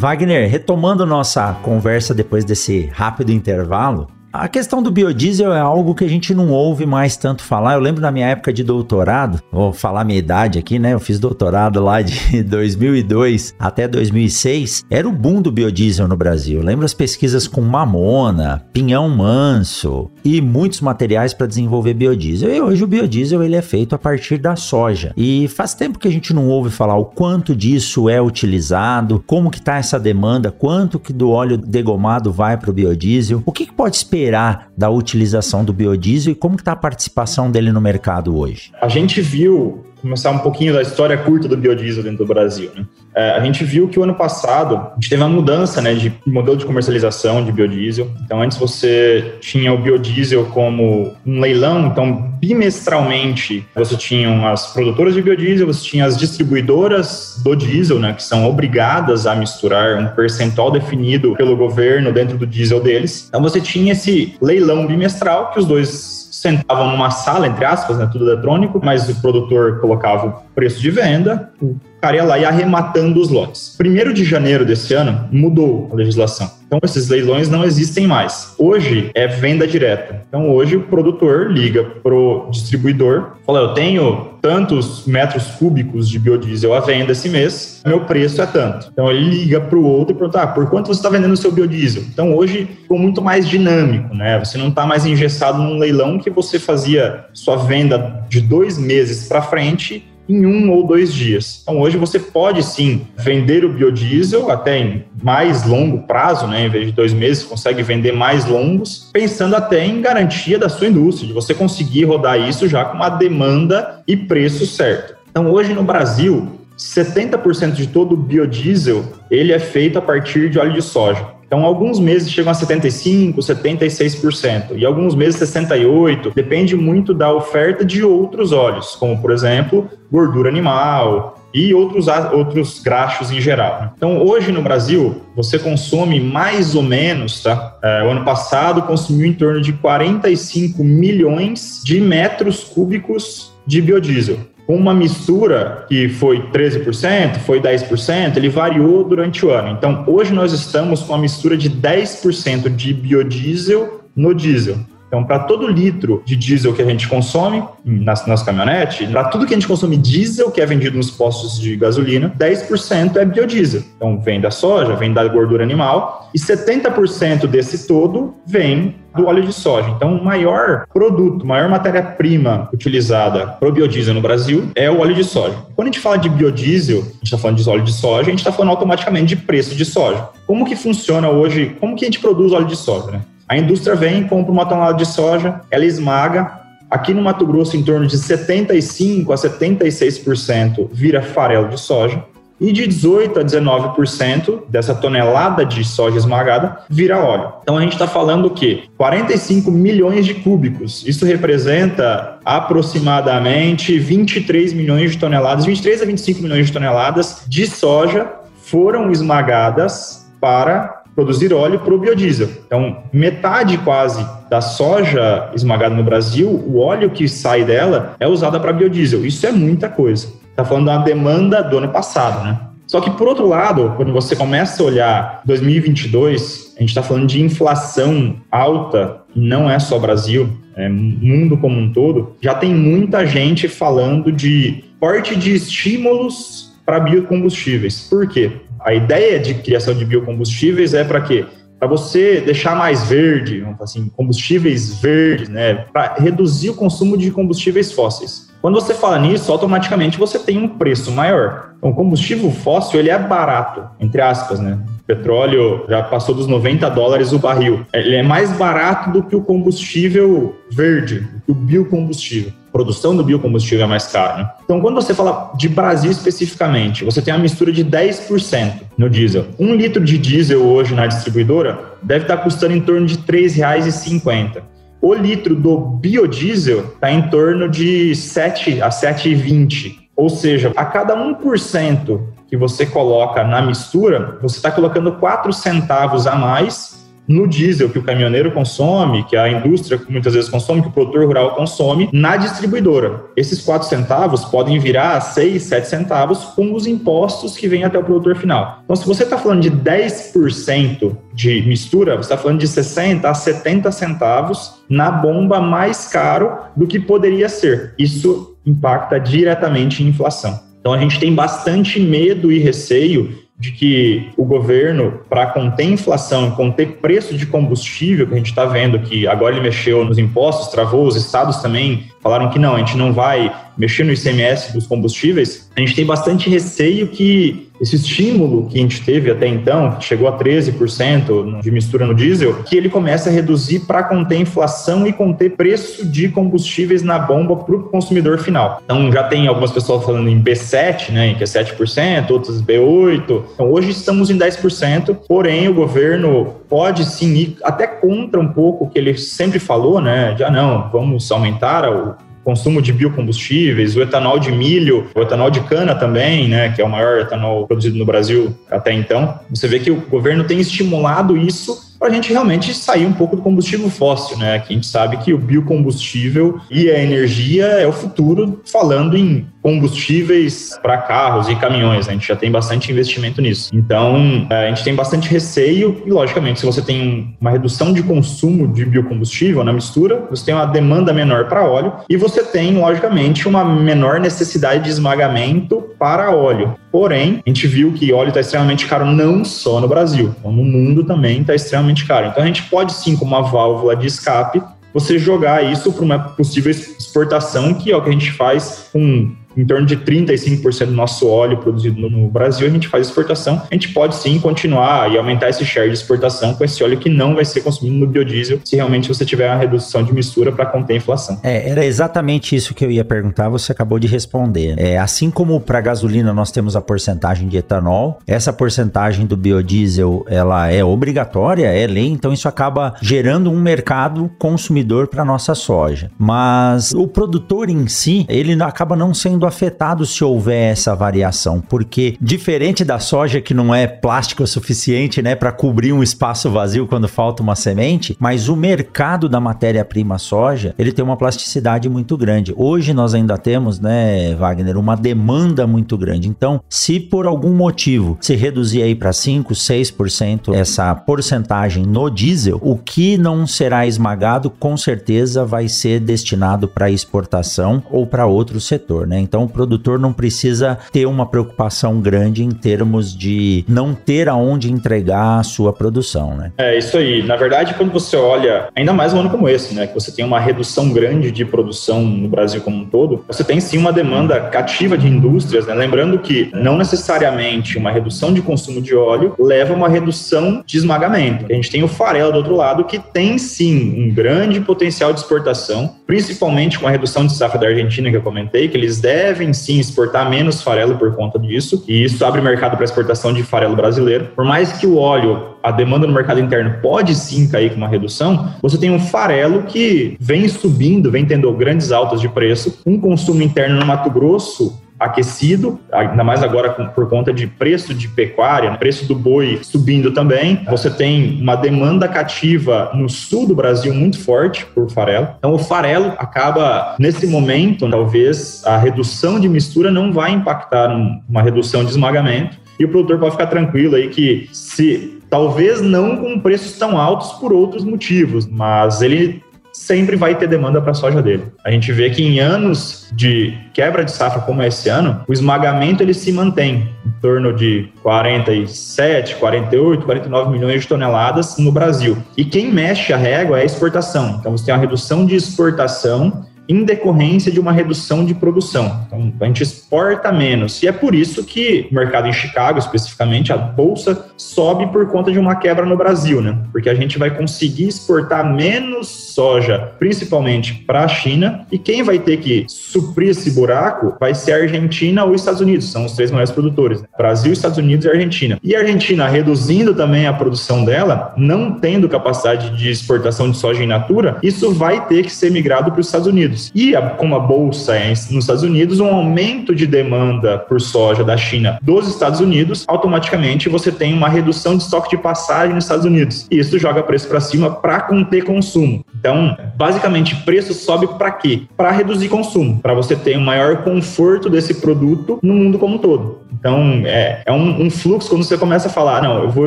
[0.00, 6.04] Wagner, retomando nossa conversa depois desse rápido intervalo, a questão do biodiesel é algo que
[6.04, 7.74] a gente não ouve mais tanto falar.
[7.74, 10.94] Eu lembro na minha época de doutorado, vou falar minha idade aqui, né?
[10.94, 14.84] Eu fiz doutorado lá de 2002 até 2006.
[14.88, 16.60] Era o boom do biodiesel no Brasil.
[16.60, 22.54] Eu lembro as pesquisas com mamona, pinhão manso e muitos materiais para desenvolver biodiesel.
[22.54, 25.12] E hoje o biodiesel ele é feito a partir da soja.
[25.16, 29.50] E faz tempo que a gente não ouve falar o quanto disso é utilizado, como
[29.50, 33.42] que tá essa demanda, quanto que do óleo degomado vai para o biodiesel.
[33.44, 37.72] O que, que pode esperar da utilização do biodiesel e como está a participação dele
[37.72, 38.72] no mercado hoje?
[38.80, 42.70] A gente viu começar um pouquinho da história curta do biodiesel dentro do Brasil.
[42.74, 42.84] Né?
[43.14, 46.12] É, a gente viu que o ano passado a gente teve uma mudança né, de
[46.26, 48.08] modelo de comercialização de biodiesel.
[48.24, 55.14] Então, antes você tinha o biodiesel como um leilão, então bimestralmente você tinha as produtoras
[55.14, 60.08] de biodiesel, você tinha as distribuidoras do diesel, né, que são obrigadas a misturar um
[60.08, 63.26] percentual definido pelo governo dentro do diesel deles.
[63.28, 68.08] Então, você tinha esse leilão bimestral que os dois sentavam numa sala, entre aspas, né,
[68.10, 72.44] tudo eletrônico, mas o produtor colocava o preço de venda, o cara ia lá e
[72.44, 73.74] arrematando os lotes.
[73.76, 76.50] Primeiro de janeiro desse ano, mudou a legislação.
[76.70, 78.54] Então, esses leilões não existem mais.
[78.56, 80.22] Hoje é venda direta.
[80.28, 86.72] Então, hoje o produtor liga pro distribuidor, fala: Eu tenho tantos metros cúbicos de biodiesel
[86.72, 88.88] à venda esse mês, meu preço é tanto.
[88.92, 91.36] Então, ele liga para o outro e pergunta: ah, Por quanto você está vendendo o
[91.36, 92.04] seu biodiesel?
[92.04, 94.38] Então, hoje ficou muito mais dinâmico, né?
[94.38, 99.26] Você não está mais engessado num leilão que você fazia sua venda de dois meses
[99.26, 101.60] para frente em um ou dois dias.
[101.62, 106.66] Então, hoje você pode sim vender o biodiesel até em mais longo prazo, né?
[106.66, 110.86] Em vez de dois meses, consegue vender mais longos, pensando até em garantia da sua
[110.86, 115.14] indústria, de você conseguir rodar isso já com uma demanda e preço certo.
[115.30, 120.58] Então, hoje no Brasil, 70% de todo o biodiesel ele é feito a partir de
[120.58, 121.39] óleo de soja.
[121.50, 127.84] Então, alguns meses chegam a 75%, 76%, e alguns meses 68%, depende muito da oferta
[127.84, 133.94] de outros óleos, como, por exemplo, gordura animal e outros, outros graxos em geral.
[133.96, 137.76] Então, hoje no Brasil, você consome mais ou menos, tá?
[137.82, 144.38] É, o ano passado consumiu em torno de 45 milhões de metros cúbicos de biodiesel
[144.74, 149.70] uma mistura que foi 13%, foi 10%, ele variou durante o ano.
[149.70, 154.78] Então, hoje nós estamos com uma mistura de 10% de biodiesel no diesel.
[155.10, 159.44] Então, para todo litro de diesel que a gente consome nas, nas caminhonetes, para tudo
[159.44, 163.82] que a gente consome diesel que é vendido nos postos de gasolina, 10% é biodiesel.
[163.96, 169.42] Então, vem da soja, vem da gordura animal, e 70% desse todo vem do óleo
[169.42, 169.90] de soja.
[169.90, 175.16] Então, o maior produto, maior matéria-prima utilizada para o biodiesel no Brasil é o óleo
[175.16, 175.56] de soja.
[175.74, 178.30] Quando a gente fala de biodiesel, a gente está falando de óleo de soja, a
[178.30, 180.28] gente está falando automaticamente de preço de soja.
[180.46, 181.76] Como que funciona hoje?
[181.80, 183.10] Como que a gente produz óleo de soja?
[183.10, 183.20] Né?
[183.50, 186.60] A indústria vem, compra uma tonelada de soja, ela esmaga.
[186.88, 192.24] Aqui no Mato Grosso, em torno de 75% a 76% vira farelo de soja.
[192.60, 197.54] E de 18% a 19% dessa tonelada de soja esmagada vira óleo.
[197.62, 198.84] Então a gente está falando o quê?
[198.96, 201.04] 45 milhões de cúbicos.
[201.04, 208.30] Isso representa aproximadamente 23 milhões de toneladas, 23 a 25 milhões de toneladas de soja
[208.62, 212.48] foram esmagadas para produzir óleo para o biodiesel.
[212.66, 218.58] Então, metade quase da soja esmagada no Brasil, o óleo que sai dela é usado
[218.60, 219.24] para biodiesel.
[219.24, 220.28] Isso é muita coisa.
[220.50, 222.58] Está falando da demanda do ano passado, né?
[222.86, 227.28] Só que, por outro lado, quando você começa a olhar 2022, a gente está falando
[227.28, 233.24] de inflação alta, não é só Brasil, é mundo como um todo, já tem muita
[233.24, 238.08] gente falando de porte de estímulos para biocombustíveis.
[238.10, 238.50] Por quê?
[238.84, 241.44] A ideia de criação de biocombustíveis é para quê?
[241.78, 245.86] Para você deixar mais verde, vamos assim, combustíveis verdes, né?
[245.92, 248.50] Para reduzir o consumo de combustíveis fósseis.
[248.60, 251.70] Quando você fala nisso, automaticamente você tem um preço maior.
[251.78, 254.78] Então, combustível fóssil ele é barato, entre aspas, né?
[255.00, 257.86] O petróleo já passou dos 90 dólares o barril.
[257.94, 262.52] Ele é mais barato do que o combustível verde, do que o biocombustível.
[262.72, 264.38] Produção do biocombustível é mais cara.
[264.38, 264.50] Né?
[264.64, 269.46] Então, quando você fala de Brasil especificamente, você tem uma mistura de 10% no diesel.
[269.58, 274.62] Um litro de diesel hoje na distribuidora deve estar custando em torno de R$ 3,50.
[275.02, 279.96] O litro do biodiesel está em torno de 7 a 7,20.
[280.14, 286.26] Ou seja, a cada 1% que você coloca na mistura, você está colocando 4 centavos
[286.26, 286.99] a mais
[287.30, 291.24] no diesel que o caminhoneiro consome, que a indústria muitas vezes consome, que o produtor
[291.24, 293.22] rural consome, na distribuidora.
[293.36, 298.04] Esses 4 centavos podem virar 6, 7 centavos com os impostos que vêm até o
[298.04, 298.80] produtor final.
[298.82, 303.32] Então, se você está falando de 10% de mistura, você está falando de 60 a
[303.32, 307.94] 70 centavos na bomba mais caro do que poderia ser.
[307.96, 310.58] Isso impacta diretamente em inflação.
[310.80, 316.52] Então, a gente tem bastante medo e receio de que o governo, para conter inflação,
[316.52, 320.68] conter preço de combustível, que a gente está vendo que agora ele mexeu nos impostos,
[320.68, 324.86] travou, os estados também falaram que não, a gente não vai mexer no ICMS dos
[324.86, 329.92] combustíveis, a gente tem bastante receio que esse estímulo que a gente teve até então,
[329.92, 334.38] que chegou a 13% de mistura no diesel, que ele comece a reduzir para conter
[334.38, 338.80] inflação e conter preço de combustíveis na bomba para o consumidor final.
[338.84, 343.42] Então já tem algumas pessoas falando em B7, né, que é 7%, outras B8.
[343.54, 348.84] Então hoje estamos em 10%, porém o governo pode sim ir até contra um pouco
[348.84, 350.36] o que ele sempre falou, né?
[350.38, 355.60] Já não, vamos aumentar o consumo de biocombustíveis, o etanol de milho, o etanol de
[355.60, 359.38] cana também, né, que é o maior etanol produzido no Brasil até então.
[359.50, 363.36] Você vê que o governo tem estimulado isso para a gente realmente sair um pouco
[363.36, 364.58] do combustível fóssil, né?
[364.58, 369.46] Que a gente sabe que o biocombustível e a energia é o futuro, falando em
[369.62, 372.06] combustíveis para carros e caminhões.
[372.06, 372.12] Né?
[372.12, 373.68] A gente já tem bastante investimento nisso.
[373.74, 378.02] Então, é, a gente tem bastante receio e, logicamente, se você tem uma redução de
[378.02, 382.74] consumo de biocombustível na mistura, você tem uma demanda menor para óleo e você tem,
[382.78, 386.74] logicamente, uma menor necessidade de esmagamento para óleo.
[386.90, 391.04] Porém, a gente viu que óleo está extremamente caro não só no Brasil, no mundo
[391.04, 392.28] também está extremamente caro.
[392.28, 394.62] Então, a gente pode sim, como uma válvula de escape,
[394.94, 399.30] você jogar isso para uma possível exportação, que é o que a gente faz com
[399.56, 403.62] em torno de 35% do nosso óleo produzido no Brasil, a gente faz exportação.
[403.70, 407.08] A gente pode sim continuar e aumentar esse share de exportação com esse óleo que
[407.08, 410.66] não vai ser consumido no biodiesel se realmente você tiver uma redução de mistura para
[410.66, 411.40] conter a inflação.
[411.42, 414.74] É, era exatamente isso que eu ia perguntar, você acabou de responder.
[414.78, 420.24] É, assim como para gasolina nós temos a porcentagem de etanol, essa porcentagem do biodiesel
[420.28, 426.10] ela é obrigatória, é lei, então isso acaba gerando um mercado consumidor para nossa soja.
[426.18, 431.60] Mas o produtor em si, ele acaba não sendo sendo afetado se houver essa variação,
[431.60, 436.50] porque diferente da soja que não é plástico o suficiente, né, para cobrir um espaço
[436.50, 441.88] vazio quando falta uma semente, mas o mercado da matéria-prima soja, ele tem uma plasticidade
[441.88, 442.52] muito grande.
[442.56, 446.28] Hoje nós ainda temos, né, Wagner, uma demanda muito grande.
[446.28, 452.58] Então, se por algum motivo se reduzir aí para 5, 6% essa porcentagem no diesel,
[452.60, 458.60] o que não será esmagado com certeza vai ser destinado para exportação ou para outro
[458.60, 459.29] setor, né?
[459.30, 464.72] Então o produtor não precisa ter uma preocupação grande em termos de não ter aonde
[464.72, 466.50] entregar a sua produção, né?
[466.58, 467.22] É isso aí.
[467.22, 470.24] Na verdade, quando você olha, ainda mais um ano como esse, né, que você tem
[470.24, 474.40] uma redução grande de produção no Brasil como um todo, você tem sim uma demanda
[474.40, 475.74] cativa de indústrias, né?
[475.74, 480.76] Lembrando que não necessariamente uma redução de consumo de óleo leva a uma redução de
[480.76, 481.46] esmagamento.
[481.48, 485.20] A gente tem o farelo do outro lado que tem sim um grande potencial de
[485.20, 489.19] exportação, principalmente com a redução de safra da Argentina que eu comentei, que eles devem
[489.20, 493.42] devem sim exportar menos farelo por conta disso, e isso abre mercado para exportação de
[493.42, 494.28] farelo brasileiro.
[494.34, 497.88] Por mais que o óleo, a demanda no mercado interno pode sim cair com uma
[497.88, 502.98] redução, você tem um farelo que vem subindo, vem tendo grandes altas de preço, um
[502.98, 508.70] consumo interno no Mato Grosso aquecido, ainda mais agora por conta de preço de pecuária,
[508.76, 510.62] preço do boi subindo também.
[510.68, 515.28] Você tem uma demanda cativa no sul do Brasil muito forte por farelo.
[515.38, 520.90] Então o farelo acaba nesse momento, talvez a redução de mistura não vai impactar
[521.28, 526.16] uma redução de esmagamento E o produtor pode ficar tranquilo aí que se talvez não
[526.16, 529.42] com preços tão altos por outros motivos, mas ele
[529.90, 531.46] sempre vai ter demanda para a soja dele.
[531.64, 535.32] A gente vê que em anos de quebra de safra como é esse ano, o
[535.32, 542.16] esmagamento ele se mantém em torno de 47, 48, 49 milhões de toneladas no Brasil.
[542.36, 544.36] E quem mexe a régua é a exportação.
[544.38, 549.04] Então você tem uma redução de exportação em decorrência de uma redução de produção.
[549.06, 550.80] Então, a gente exporta menos.
[550.82, 555.32] E é por isso que o mercado em Chicago, especificamente, a bolsa sobe por conta
[555.32, 556.56] de uma quebra no Brasil, né?
[556.70, 562.20] Porque a gente vai conseguir exportar menos soja, principalmente para a China, e quem vai
[562.20, 566.12] ter que suprir esse buraco vai ser a Argentina ou os Estados Unidos, são os
[566.12, 567.08] três maiores produtores: né?
[567.18, 568.58] Brasil, Estados Unidos e Argentina.
[568.62, 573.82] E a Argentina reduzindo também a produção dela, não tendo capacidade de exportação de soja
[573.82, 576.59] in natura, isso vai ter que ser migrado para os Estados Unidos.
[576.60, 576.72] Unidos.
[576.74, 581.24] E a, como a bolsa é nos Estados Unidos, um aumento de demanda por soja
[581.24, 585.84] da China dos Estados Unidos, automaticamente você tem uma redução de estoque de passagem nos
[585.84, 586.46] Estados Unidos.
[586.50, 589.04] E isso joga preço para cima para conter consumo.
[589.18, 591.62] Então, basicamente, preço sobe para quê?
[591.76, 595.98] Para reduzir consumo, para você ter um maior conforto desse produto no mundo como um
[595.98, 596.40] todo.
[596.60, 599.66] Então, é, é um, um, fluxo quando você começa a falar, não, eu vou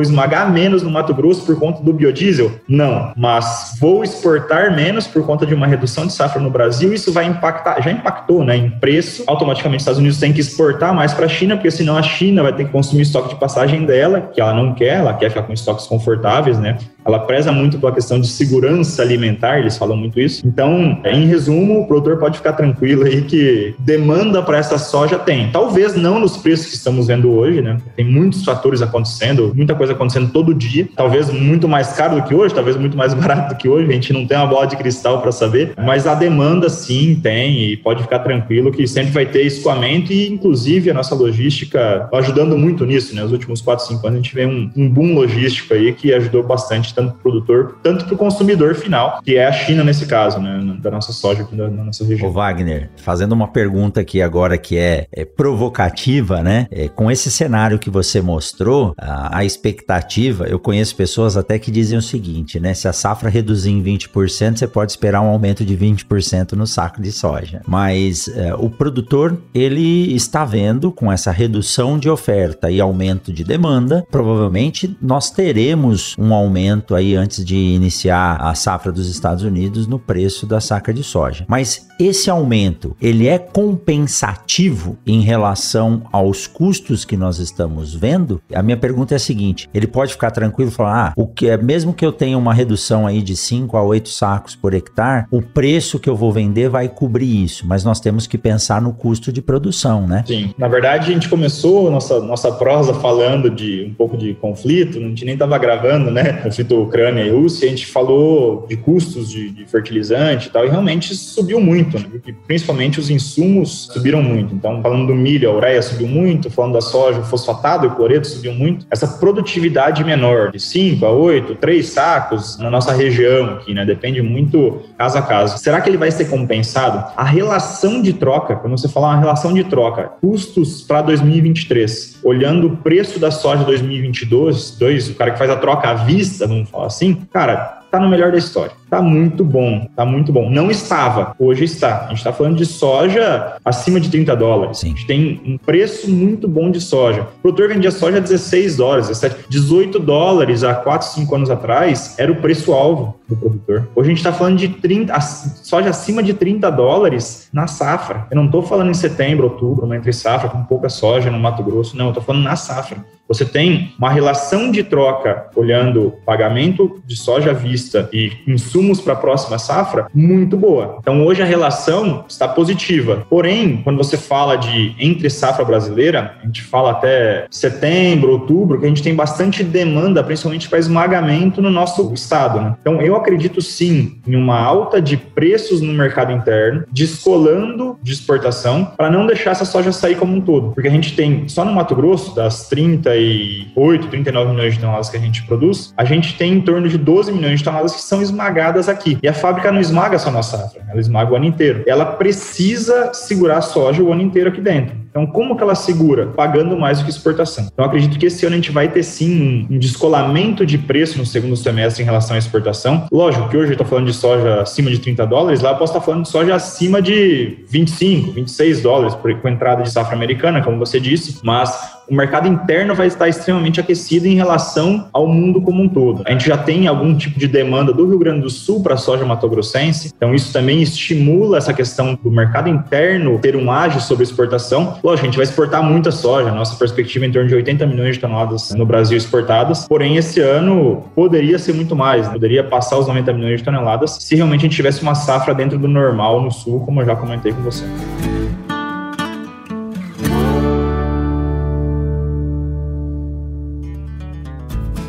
[0.00, 2.52] esmagar menos no Mato Grosso por conta do biodiesel.
[2.68, 7.12] Não, mas vou exportar menos por conta de uma redução de safra no Brasil, isso
[7.12, 9.24] vai impactar, já impactou né, em preço.
[9.26, 12.42] Automaticamente, os Estados Unidos têm que exportar mais para a China, porque senão a China
[12.42, 15.42] vai ter que consumir estoque de passagem dela, que ela não quer, ela quer ficar
[15.42, 16.78] com estoques confortáveis, né?
[17.04, 20.46] Ela preza muito pela questão de segurança alimentar, eles falam muito isso.
[20.46, 25.50] Então, em resumo, o produtor pode ficar tranquilo aí que demanda para essa soja tem.
[25.50, 27.76] Talvez não nos preços que estamos vendo hoje, né?
[27.94, 30.88] Tem muitos fatores acontecendo, muita coisa acontecendo todo dia.
[30.96, 33.90] Talvez muito mais caro do que hoje, talvez muito mais barato do que hoje.
[33.90, 37.64] A gente não tem uma bola de cristal para saber, mas a demanda sim tem
[37.64, 42.56] e pode ficar tranquilo que sempre vai ter escoamento e, inclusive, a nossa logística ajudando
[42.56, 43.22] muito nisso, né?
[43.22, 46.42] Nos últimos 4, 5 anos a gente vê um, um boom logístico aí que ajudou
[46.42, 50.06] bastante tanto para o produtor, tanto para o consumidor final, que é a China nesse
[50.06, 52.28] caso, né, da nossa soja aqui da, nossa região.
[52.28, 56.66] Ô Wagner, fazendo uma pergunta aqui agora que é, é provocativa, né?
[56.70, 61.70] É, com esse cenário que você mostrou, a, a, expectativa, eu conheço pessoas até que
[61.70, 62.74] dizem o seguinte, né?
[62.74, 67.00] Se a safra reduzir em 20%, você pode esperar um aumento de 20% no saco
[67.00, 67.60] de soja.
[67.66, 73.44] Mas é, o produtor, ele está vendo com essa redução de oferta e aumento de
[73.44, 79.86] demanda, provavelmente nós teremos um aumento aí antes de iniciar a safra dos Estados Unidos
[79.86, 81.44] no preço da saca de soja.
[81.48, 88.40] Mas esse aumento, ele é compensativo em relação aos custos que nós estamos vendo?
[88.52, 91.48] A minha pergunta é a seguinte, ele pode ficar tranquilo e falar, ah, o que
[91.48, 95.26] é, mesmo que eu tenha uma redução aí de 5 a 8 sacos por hectare,
[95.30, 98.92] o preço que eu vou vender vai cobrir isso, mas nós temos que pensar no
[98.92, 100.24] custo de produção, né?
[100.26, 100.54] Sim.
[100.58, 105.00] Na verdade, a gente começou nossa nossa prosa falando de um pouco de conflito, a
[105.00, 106.32] gente nem estava gravando, né?
[106.42, 110.68] Conflito Ucrânia e Rússia, a gente falou de custos de, de fertilizante e tal, e
[110.68, 112.06] realmente subiu muito, né?
[112.46, 114.54] Principalmente os insumos subiram muito.
[114.54, 117.94] Então, falando do milho, a ureia subiu muito, falando da soja, o fosfatado e o
[117.94, 118.86] cloreto subiu muito.
[118.90, 123.84] Essa produtividade menor, de 5 a 8, 3 sacos na nossa região aqui, né?
[123.84, 125.58] Depende muito caso a caso.
[125.58, 127.12] Será que ele vai ser compensado?
[127.16, 132.66] A relação de troca, quando você fala uma relação de troca, custos para 2023, olhando
[132.66, 136.68] o preço da soja 2022, dois, o cara que faz a troca à vista, vamos
[136.68, 138.72] falar assim, cara, tá no melhor da história.
[138.90, 140.50] Tá muito bom, tá muito bom.
[140.50, 142.06] Não estava, hoje está.
[142.06, 144.78] A gente está falando de soja acima de 30 dólares.
[144.78, 144.88] Sim.
[144.88, 147.22] A gente tem um preço muito bom de soja.
[147.22, 152.16] O produtor vendia soja a 16 dólares, 17, 18 dólares há 4, 5 anos atrás
[152.18, 153.88] era o preço-alvo do produtor.
[153.94, 158.26] Hoje a gente está falando de 30, soja acima de 30 dólares na safra.
[158.30, 161.62] Eu não estou falando em setembro, outubro, uma entre safra com pouca soja no Mato
[161.62, 162.06] Grosso, não.
[162.06, 163.04] Eu estou falando na safra.
[163.26, 169.14] Você tem uma relação de troca olhando pagamento de soja à vista e insumos para
[169.14, 170.98] a próxima safra muito boa.
[171.00, 173.26] Então hoje a relação está positiva.
[173.30, 178.84] Porém, quando você fala de entre safra brasileira, a gente fala até setembro, outubro, que
[178.84, 182.60] a gente tem bastante demanda, principalmente para esmagamento no nosso estado.
[182.60, 182.76] Né?
[182.78, 188.92] Então eu acredito sim em uma alta de preços no mercado interno, descolando de exportação,
[188.96, 190.72] para não deixar essa soja sair como um todo.
[190.72, 195.08] Porque a gente tem só no Mato Grosso, das 30 38, 39 milhões de toneladas
[195.10, 198.02] que a gente produz, a gente tem em torno de 12 milhões de toneladas que
[198.02, 199.18] são esmagadas aqui.
[199.22, 201.82] E a fábrica não esmaga só na safra, ela esmaga o ano inteiro.
[201.86, 205.04] Ela precisa segurar a soja o ano inteiro aqui dentro.
[205.14, 206.26] Então, como que ela segura?
[206.26, 207.68] Pagando mais do que exportação.
[207.72, 211.24] Então, acredito que esse ano a gente vai ter sim um descolamento de preço no
[211.24, 213.03] segundo semestre em relação à exportação.
[213.10, 215.92] Lógico que hoje eu estou falando de soja acima de 30 dólares, lá eu posso
[215.92, 220.78] estar falando de soja acima de 25, 26 dólares com entrada de safra americana, como
[220.78, 225.82] você disse, mas o mercado interno vai estar extremamente aquecido em relação ao mundo como
[225.82, 226.22] um todo.
[226.26, 228.96] A gente já tem algum tipo de demanda do Rio Grande do Sul para a
[228.96, 234.24] soja matogrossense, então isso também estimula essa questão do mercado interno ter um ágio sobre
[234.24, 234.98] exportação.
[235.02, 238.14] Lógico, a gente vai exportar muita soja, nossa perspectiva é em torno de 80 milhões
[238.16, 243.06] de toneladas no Brasil exportadas, porém esse ano poderia ser muito mais, poderia passar os
[243.06, 246.50] 90 milhões de toneladas se realmente a gente tivesse uma safra dentro do normal no
[246.50, 247.84] sul, como eu já comentei com você.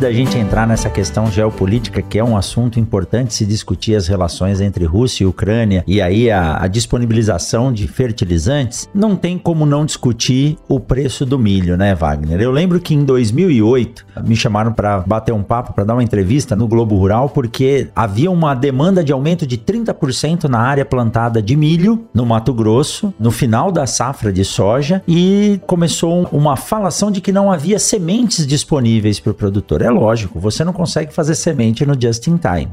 [0.00, 4.60] Da gente entrar nessa questão geopolítica, que é um assunto importante se discutir as relações
[4.60, 9.84] entre Rússia e Ucrânia e aí a, a disponibilização de fertilizantes, não tem como não
[9.84, 12.40] discutir o preço do milho, né, Wagner?
[12.40, 16.56] Eu lembro que em 2008 me chamaram para bater um papo, para dar uma entrevista
[16.56, 21.54] no Globo Rural, porque havia uma demanda de aumento de 30% na área plantada de
[21.54, 27.20] milho no Mato Grosso, no final da safra de soja, e começou uma falação de
[27.20, 29.82] que não havia sementes disponíveis para o produtor produtor.
[29.90, 32.68] É lógico, você não consegue fazer semente no just in time.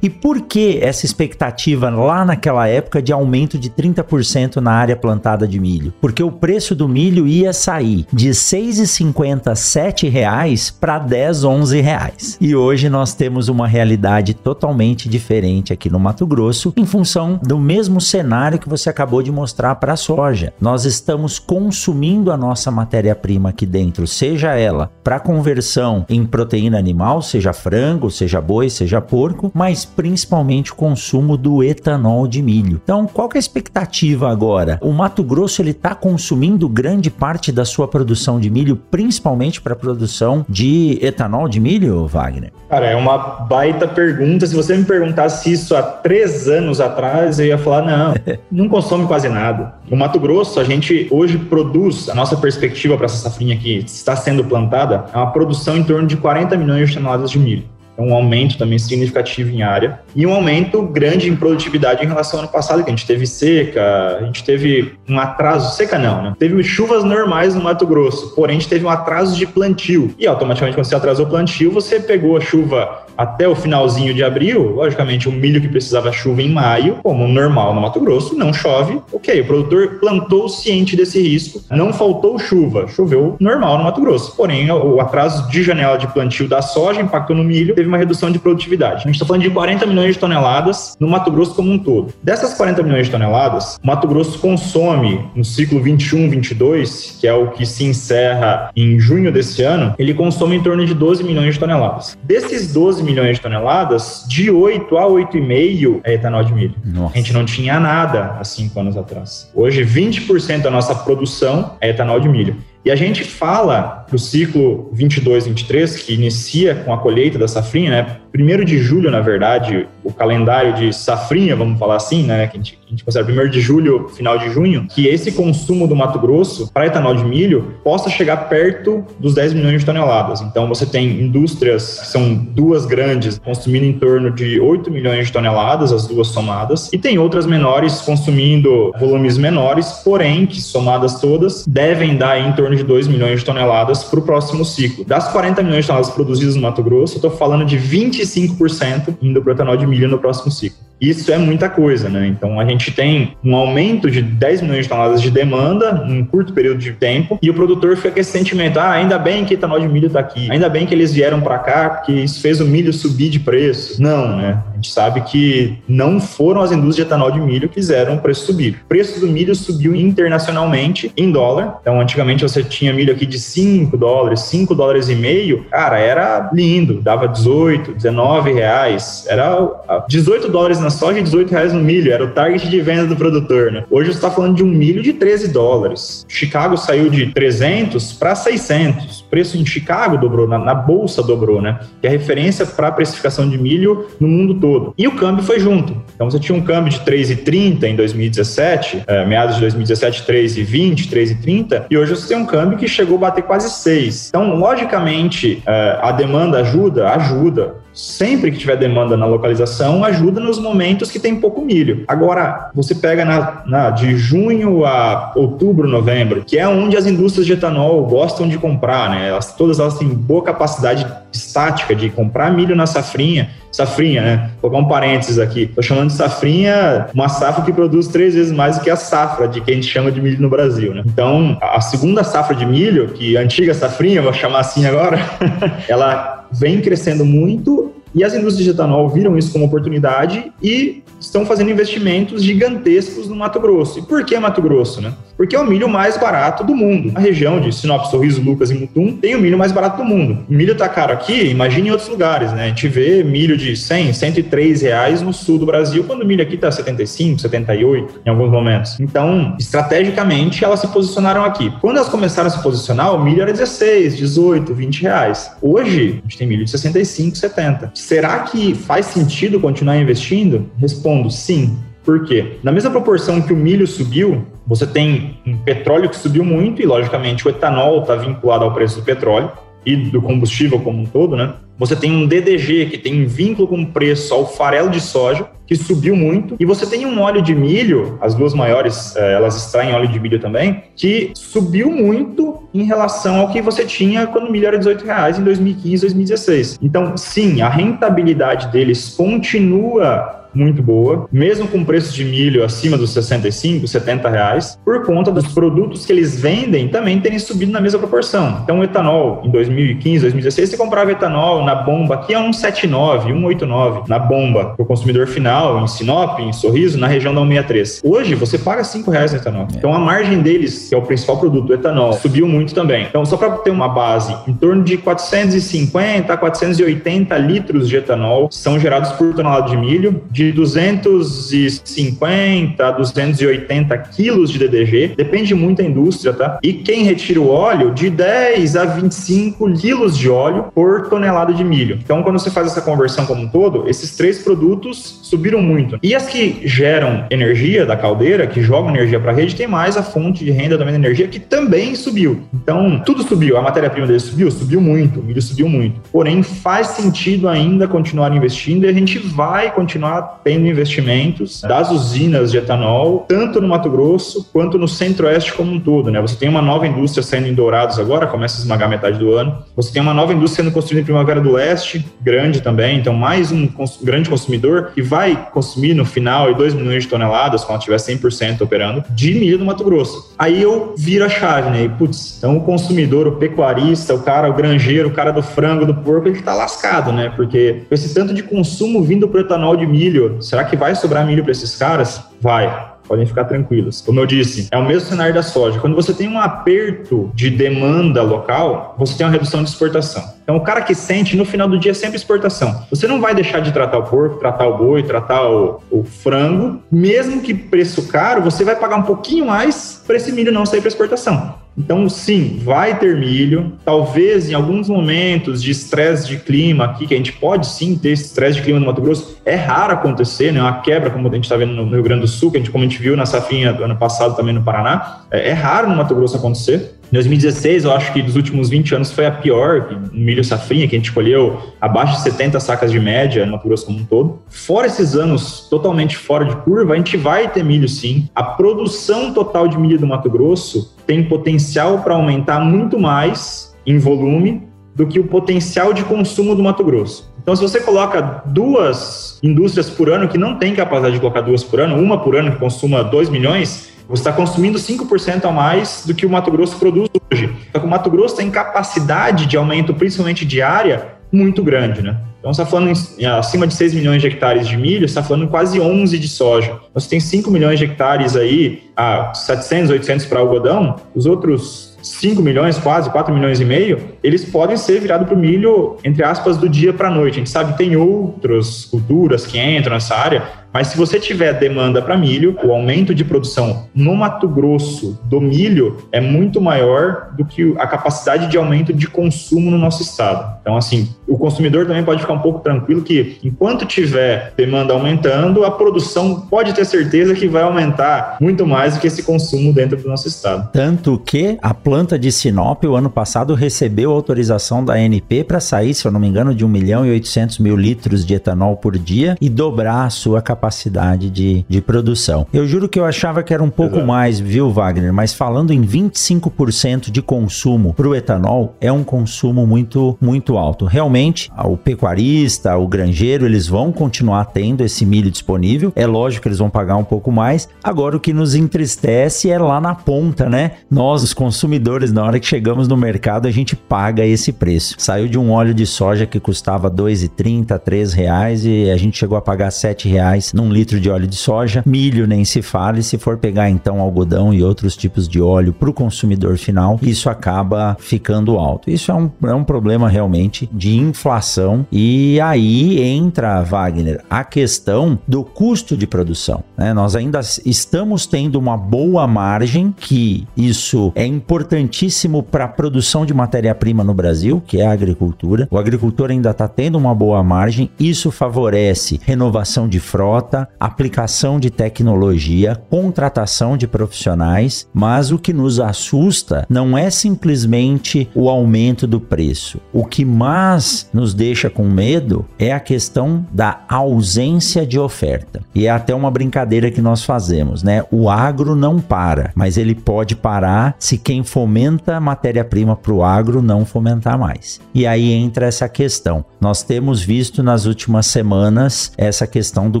[0.00, 5.46] E por que essa expectativa lá naquela época de aumento de 30% na área plantada
[5.46, 5.92] de milho?
[6.00, 11.80] Porque o preço do milho ia sair de R$ 6,50, R$ reais para 10, 11
[11.82, 12.38] reais.
[12.40, 17.58] E hoje nós temos uma realidade totalmente diferente aqui no Mato Grosso, em função do
[17.58, 20.54] mesmo cenário que você acabou de mostrar para a soja.
[20.58, 27.22] Nós estamos consumindo a nossa matéria-prima aqui dentro, seja ela para conversão em proteína animal,
[27.22, 32.80] seja frango, seja boi, seja porco, mas principalmente o consumo do etanol de milho.
[32.82, 34.78] Então, qual é a expectativa agora?
[34.80, 39.72] O Mato Grosso ele está consumindo grande parte da sua produção de milho, principalmente para
[39.72, 42.52] a produção de etanol de milho, Wagner?
[42.68, 44.46] Cara, é uma baita pergunta.
[44.46, 48.14] Se você me perguntasse isso há três anos atrás, eu ia falar não,
[48.50, 49.74] não consome quase nada.
[49.90, 54.16] O Mato Grosso, a gente hoje produz, a nossa perspectiva para essa safrinha que está
[54.16, 57.64] sendo plantada, é uma produção em torno de 40 milhões de toneladas de milho.
[57.92, 62.38] Então, um aumento também significativo em área e um aumento grande em produtividade em relação
[62.38, 66.22] ao ano passado, que a gente teve seca, a gente teve um atraso, seca não,
[66.22, 66.34] né?
[66.38, 70.14] Teve chuvas normais no Mato Grosso, porém a gente teve um atraso de plantio.
[70.18, 74.24] E automaticamente, quando você atrasou o plantio, você pegou a chuva até o finalzinho de
[74.24, 78.52] abril, logicamente, o milho que precisava chuva em maio, como normal no Mato Grosso, não
[78.52, 79.00] chove.
[79.12, 84.34] Ok, o produtor plantou ciente desse risco, não faltou chuva, choveu normal no Mato Grosso.
[84.36, 88.30] Porém, o atraso de janela de plantio da soja impactou no milho, teve uma redução
[88.30, 88.96] de produtividade.
[88.96, 92.12] A gente está falando de 40 milhões de toneladas no Mato Grosso como um todo.
[92.22, 97.50] Dessas 40 milhões de toneladas, o Mato Grosso consome no ciclo 21-22, que é o
[97.50, 101.60] que se encerra em junho desse ano, ele consome em torno de 12 milhões de
[101.60, 102.18] toneladas.
[102.24, 106.74] Desses 12 milhões de toneladas, de 8 a 8,5 é etanol de milho.
[106.84, 107.14] Nossa.
[107.14, 109.50] A gente não tinha nada há cinco anos atrás.
[109.54, 112.56] Hoje, 20% da nossa produção é etanol de milho.
[112.84, 117.90] E a gente fala para o ciclo 22-23, que inicia com a colheita da safrinha,
[117.90, 118.16] né?
[118.30, 122.46] Primeiro de julho, na verdade, o calendário de safrinha, vamos falar assim, né?
[122.46, 125.86] Que a gente, a gente considera primeiro de julho, final de junho, que esse consumo
[125.86, 130.40] do Mato Grosso para etanol de milho possa chegar perto dos 10 milhões de toneladas.
[130.40, 135.32] Então, você tem indústrias que são duas grandes, consumindo em torno de 8 milhões de
[135.32, 141.66] toneladas, as duas somadas, e tem outras menores consumindo volumes menores, porém, que somadas todas,
[141.66, 145.04] devem dar em torno de 2 milhões de toneladas toneladas para o próximo ciclo.
[145.04, 149.40] Das 40 milhões de toneladas produzidas no Mato Grosso, eu estou falando de 25% indo
[149.40, 150.78] para o etanol de milho no próximo ciclo.
[151.02, 152.28] Isso é muita coisa, né?
[152.28, 156.52] Então a gente tem um aumento de 10 milhões de toneladas de demanda num curto
[156.52, 159.80] período de tempo e o produtor fica com esse sentimento: ah, ainda bem que etanol
[159.80, 162.64] de milho está aqui, ainda bem que eles vieram para cá porque isso fez o
[162.64, 164.00] milho subir de preço.
[164.00, 164.62] Não, né?
[164.70, 168.18] A gente sabe que não foram as indústrias de etanol de milho que fizeram o
[168.20, 168.80] preço subir.
[168.84, 171.78] O preço do milho subiu internacionalmente em dólar.
[171.80, 175.64] Então, antigamente você tinha milho aqui de 5 dólares, 5 dólares e meio.
[175.70, 179.24] Cara, era lindo, dava 18, 19 reais.
[179.28, 183.06] Era 18 dólares na soja e 18 reais no milho, era o target de venda
[183.06, 183.84] do produtor, né?
[183.90, 186.24] Hoje você está falando de um milho de 13 dólares.
[186.28, 189.21] Chicago saiu de 300 para 600.
[189.32, 191.80] Preço em Chicago dobrou, na, na bolsa dobrou, né?
[192.02, 194.92] Que é a referência para a precificação de milho no mundo todo.
[194.98, 195.96] E o câmbio foi junto.
[196.14, 201.86] Então você tinha um câmbio de 3,30 em 2017, é, meados de 2017, 3,20, 3,30,
[201.90, 204.28] e hoje você tem um câmbio que chegou a bater quase 6.
[204.28, 207.08] Então, logicamente, é, a demanda ajuda?
[207.08, 212.04] Ajuda sempre que tiver demanda na localização, ajuda nos momentos que tem pouco milho.
[212.08, 217.46] Agora, você pega na, na, de junho a outubro, novembro, que é onde as indústrias
[217.46, 219.28] de etanol gostam de comprar, né?
[219.28, 223.50] Elas, todas elas têm boa capacidade estática de comprar milho na safrinha.
[223.70, 224.50] Safrinha, né?
[224.60, 225.62] Vou colocar um parênteses aqui.
[225.62, 229.48] Estou chamando de safrinha uma safra que produz três vezes mais do que a safra
[229.48, 231.02] de que a gente chama de milho no Brasil, né?
[231.06, 235.18] Então, a segunda safra de milho, que a antiga safrinha, vou chamar assim agora,
[235.88, 241.46] ela vem crescendo muito e as indústrias de etanol viram isso como oportunidade e estão
[241.46, 244.00] fazendo investimentos gigantescos no Mato Grosso.
[244.00, 245.14] E por que Mato Grosso, né?
[245.36, 247.12] Porque é o milho mais barato do mundo.
[247.14, 250.44] A região de Sinop, Sorriso, Lucas e Mutum tem o milho mais barato do mundo.
[250.48, 252.64] O milho tá caro aqui, imagine em outros lugares, né?
[252.64, 256.42] A gente vê milho de 100, 103 reais no sul do Brasil, quando o milho
[256.42, 259.00] aqui tá 75, 78 em alguns momentos.
[259.00, 261.72] Então, estrategicamente, elas se posicionaram aqui.
[261.80, 265.50] Quando elas começaram a se posicionar, o milho era 16, 18, 20 reais.
[265.60, 267.90] Hoje, a gente tem milho de 65, 70.
[268.02, 270.68] Será que faz sentido continuar investindo?
[270.76, 271.78] Respondo sim.
[272.04, 272.58] Por quê?
[272.60, 276.84] Na mesma proporção que o milho subiu, você tem um petróleo que subiu muito e,
[276.84, 279.52] logicamente, o etanol está vinculado ao preço do petróleo
[279.86, 281.54] e do combustível como um todo, né?
[281.78, 285.76] Você tem um DDG que tem vínculo com o preço ao farelo de soja, que
[285.76, 289.94] subiu muito, e você tem um óleo de milho, as duas maiores, eh, elas extraem
[289.94, 294.52] óleo de milho também, que subiu muito em relação ao que você tinha quando o
[294.52, 296.78] milho era 18 reais em 2015, 2016.
[296.82, 303.10] Então, sim, a rentabilidade deles continua muito boa, mesmo com preços de milho acima dos
[303.10, 307.98] 65, 70 reais, por conta dos produtos que eles vendem também terem subido na mesma
[307.98, 308.60] proporção.
[308.62, 314.08] Então, o etanol, em 2015, 2016, você comprava etanol na bomba aqui a 179, 189,
[314.08, 318.02] na bomba, para o consumidor final, em Sinop, em Sorriso, na região da 163.
[318.04, 319.68] Hoje, você paga 5 reais no etanol.
[319.72, 319.76] É.
[319.76, 323.06] Então, a margem deles, que é o principal produto, o etanol, subiu muito também.
[323.08, 328.48] Então, só para ter uma base, em torno de 450 a 480 litros de etanol
[328.50, 335.54] são gerados por tonelada de milho, de de 250 a 280 quilos de DDG, depende
[335.54, 336.58] muito da indústria, tá?
[336.62, 341.62] E quem retira o óleo, de 10 a 25 quilos de óleo por tonelada de
[341.62, 341.98] milho.
[342.02, 345.98] Então, quando você faz essa conversão como um todo, esses três produtos subiram muito.
[346.02, 349.96] E as que geram energia da caldeira, que jogam energia para a rede, tem mais
[349.96, 352.42] a fonte de renda também da energia, que também subiu.
[352.52, 353.56] Então, tudo subiu.
[353.56, 354.50] A matéria-prima dele subiu?
[354.50, 355.20] Subiu muito.
[355.20, 356.00] O milho subiu muito.
[356.12, 362.50] Porém, faz sentido ainda continuar investindo e a gente vai continuar tendo investimentos das usinas
[362.50, 366.10] de etanol, tanto no Mato Grosso quanto no centro-oeste como um todo.
[366.10, 366.20] Né?
[366.20, 369.64] Você tem uma nova indústria saindo em Dourados agora, começa a esmagar metade do ano.
[369.74, 373.50] Você tem uma nova indústria sendo construída em Primavera do Oeste, grande também, então mais
[373.50, 375.21] um cons grande consumidor que vai
[375.52, 379.84] consumir no final 2 milhões de toneladas, quando tiver 100% operando, de milho no Mato
[379.84, 380.32] Grosso.
[380.38, 381.84] Aí eu viro a chave, né?
[381.84, 385.86] E, putz, então o consumidor, o pecuarista, o cara, o granjeiro, o cara do frango,
[385.86, 387.32] do porco, ele tá lascado, né?
[387.34, 391.42] Porque esse tanto de consumo vindo pro etanol de milho, será que vai sobrar milho
[391.42, 392.20] para esses caras?
[392.40, 394.00] Vai podem ficar tranquilos.
[394.00, 395.78] Como eu disse, é o mesmo cenário da soja.
[395.78, 400.32] Quando você tem um aperto de demanda local, você tem uma redução de exportação.
[400.42, 402.86] Então, o cara que sente, no final do dia, é sempre exportação.
[402.88, 406.82] Você não vai deixar de tratar o porco, tratar o boi, tratar o, o frango,
[406.90, 410.80] mesmo que preço caro, você vai pagar um pouquinho mais para esse milho não sair
[410.80, 411.61] para exportação.
[411.76, 413.72] Então, sim, vai ter milho.
[413.84, 418.10] Talvez em alguns momentos de estresse de clima aqui, que a gente pode sim ter
[418.10, 420.60] esse estresse de clima no Mato Grosso, é raro acontecer, né?
[420.60, 422.70] Uma quebra, como a gente está vendo no Rio Grande do Sul, que a gente,
[422.70, 425.88] como a gente viu na safinha do ano passado também no Paraná, é, é raro
[425.88, 426.94] no Mato Grosso acontecer.
[427.12, 430.96] Em 2016, eu acho que dos últimos 20 anos foi a pior, milho safrinha, que
[430.96, 434.38] a gente colheu abaixo de 70 sacas de média no Mato Grosso como um todo.
[434.48, 438.30] Fora esses anos totalmente fora de curva, a gente vai ter milho sim.
[438.34, 443.98] A produção total de milho do Mato Grosso tem potencial para aumentar muito mais em
[443.98, 444.62] volume
[444.94, 447.30] do que o potencial de consumo do Mato Grosso.
[447.42, 451.62] Então, se você coloca duas indústrias por ano que não tem capacidade de colocar duas
[451.62, 456.04] por ano, uma por ano que consuma 2 milhões, você está consumindo 5% a mais
[456.06, 457.50] do que o Mato Grosso produz hoje.
[457.70, 462.18] Então, o Mato Grosso tem capacidade de aumento, principalmente de área, muito grande, né?
[462.38, 465.22] Então, você está falando em, acima de 6 milhões de hectares de milho, você está
[465.22, 466.76] falando quase 11 de soja.
[466.92, 472.42] Você tem 5 milhões de hectares aí, a 700, 800 para algodão, os outros 5
[472.42, 476.56] milhões, quase 4 milhões e meio, eles podem ser virados para o milho, entre aspas,
[476.56, 477.34] do dia para a noite.
[477.34, 480.42] A gente sabe que tem outras culturas que entram nessa área,
[480.72, 485.40] mas se você tiver demanda para milho, o aumento de produção no Mato Grosso do
[485.40, 490.58] milho é muito maior do que a capacidade de aumento de consumo no nosso estado.
[490.62, 495.64] Então, assim, o consumidor também pode ficar um pouco tranquilo que, enquanto tiver demanda aumentando,
[495.64, 499.98] a produção pode ter certeza que vai aumentar muito mais do que esse consumo dentro
[499.98, 500.70] do nosso estado.
[500.72, 505.94] Tanto que a planta de Sinop, o ano passado, recebeu autorização da ANP para sair,
[505.94, 508.98] se eu não me engano, de 1 milhão e 800 mil litros de etanol por
[508.98, 512.46] dia e dobrar a sua capacidade capacidade de, de produção.
[512.52, 514.06] Eu juro que eu achava que era um pouco Exato.
[514.06, 515.12] mais, viu, Wagner?
[515.12, 520.84] Mas falando em 25% de consumo para o etanol, é um consumo muito, muito alto.
[520.84, 525.92] Realmente, o pecuarista, o granjeiro, eles vão continuar tendo esse milho disponível.
[525.96, 527.68] É lógico que eles vão pagar um pouco mais.
[527.82, 530.72] Agora, o que nos entristece é lá na ponta, né?
[530.90, 534.94] Nós, os consumidores, na hora que chegamos no mercado, a gente paga esse preço.
[534.98, 539.18] Saiu de um óleo de soja que custava R$ 2,30, R$ reais e a gente
[539.18, 541.82] chegou a pagar R$ reais num litro de óleo de soja.
[541.86, 545.90] Milho nem se fale, se for pegar então algodão e outros tipos de óleo para
[545.90, 548.90] o consumidor final, isso acaba ficando alto.
[548.90, 551.86] Isso é um, é um problema realmente de inflação.
[551.92, 556.64] E aí entra, Wagner, a questão do custo de produção.
[556.76, 556.92] Né?
[556.92, 563.34] Nós ainda estamos tendo uma boa margem, que isso é importantíssimo para a produção de
[563.34, 565.68] matéria-prima no Brasil, que é a agricultura.
[565.70, 571.70] O agricultor ainda está tendo uma boa margem, isso favorece renovação de frota aplicação de
[571.70, 579.20] tecnologia, contratação de profissionais, mas o que nos assusta não é simplesmente o aumento do
[579.20, 579.80] preço.
[579.92, 585.60] O que mais nos deixa com medo é a questão da ausência de oferta.
[585.74, 588.04] E é até uma brincadeira que nós fazemos, né?
[588.10, 593.62] O agro não para, mas ele pode parar se quem fomenta matéria-prima para o agro
[593.62, 594.80] não fomentar mais.
[594.94, 596.44] E aí entra essa questão.
[596.60, 600.00] Nós temos visto nas últimas semanas essa questão do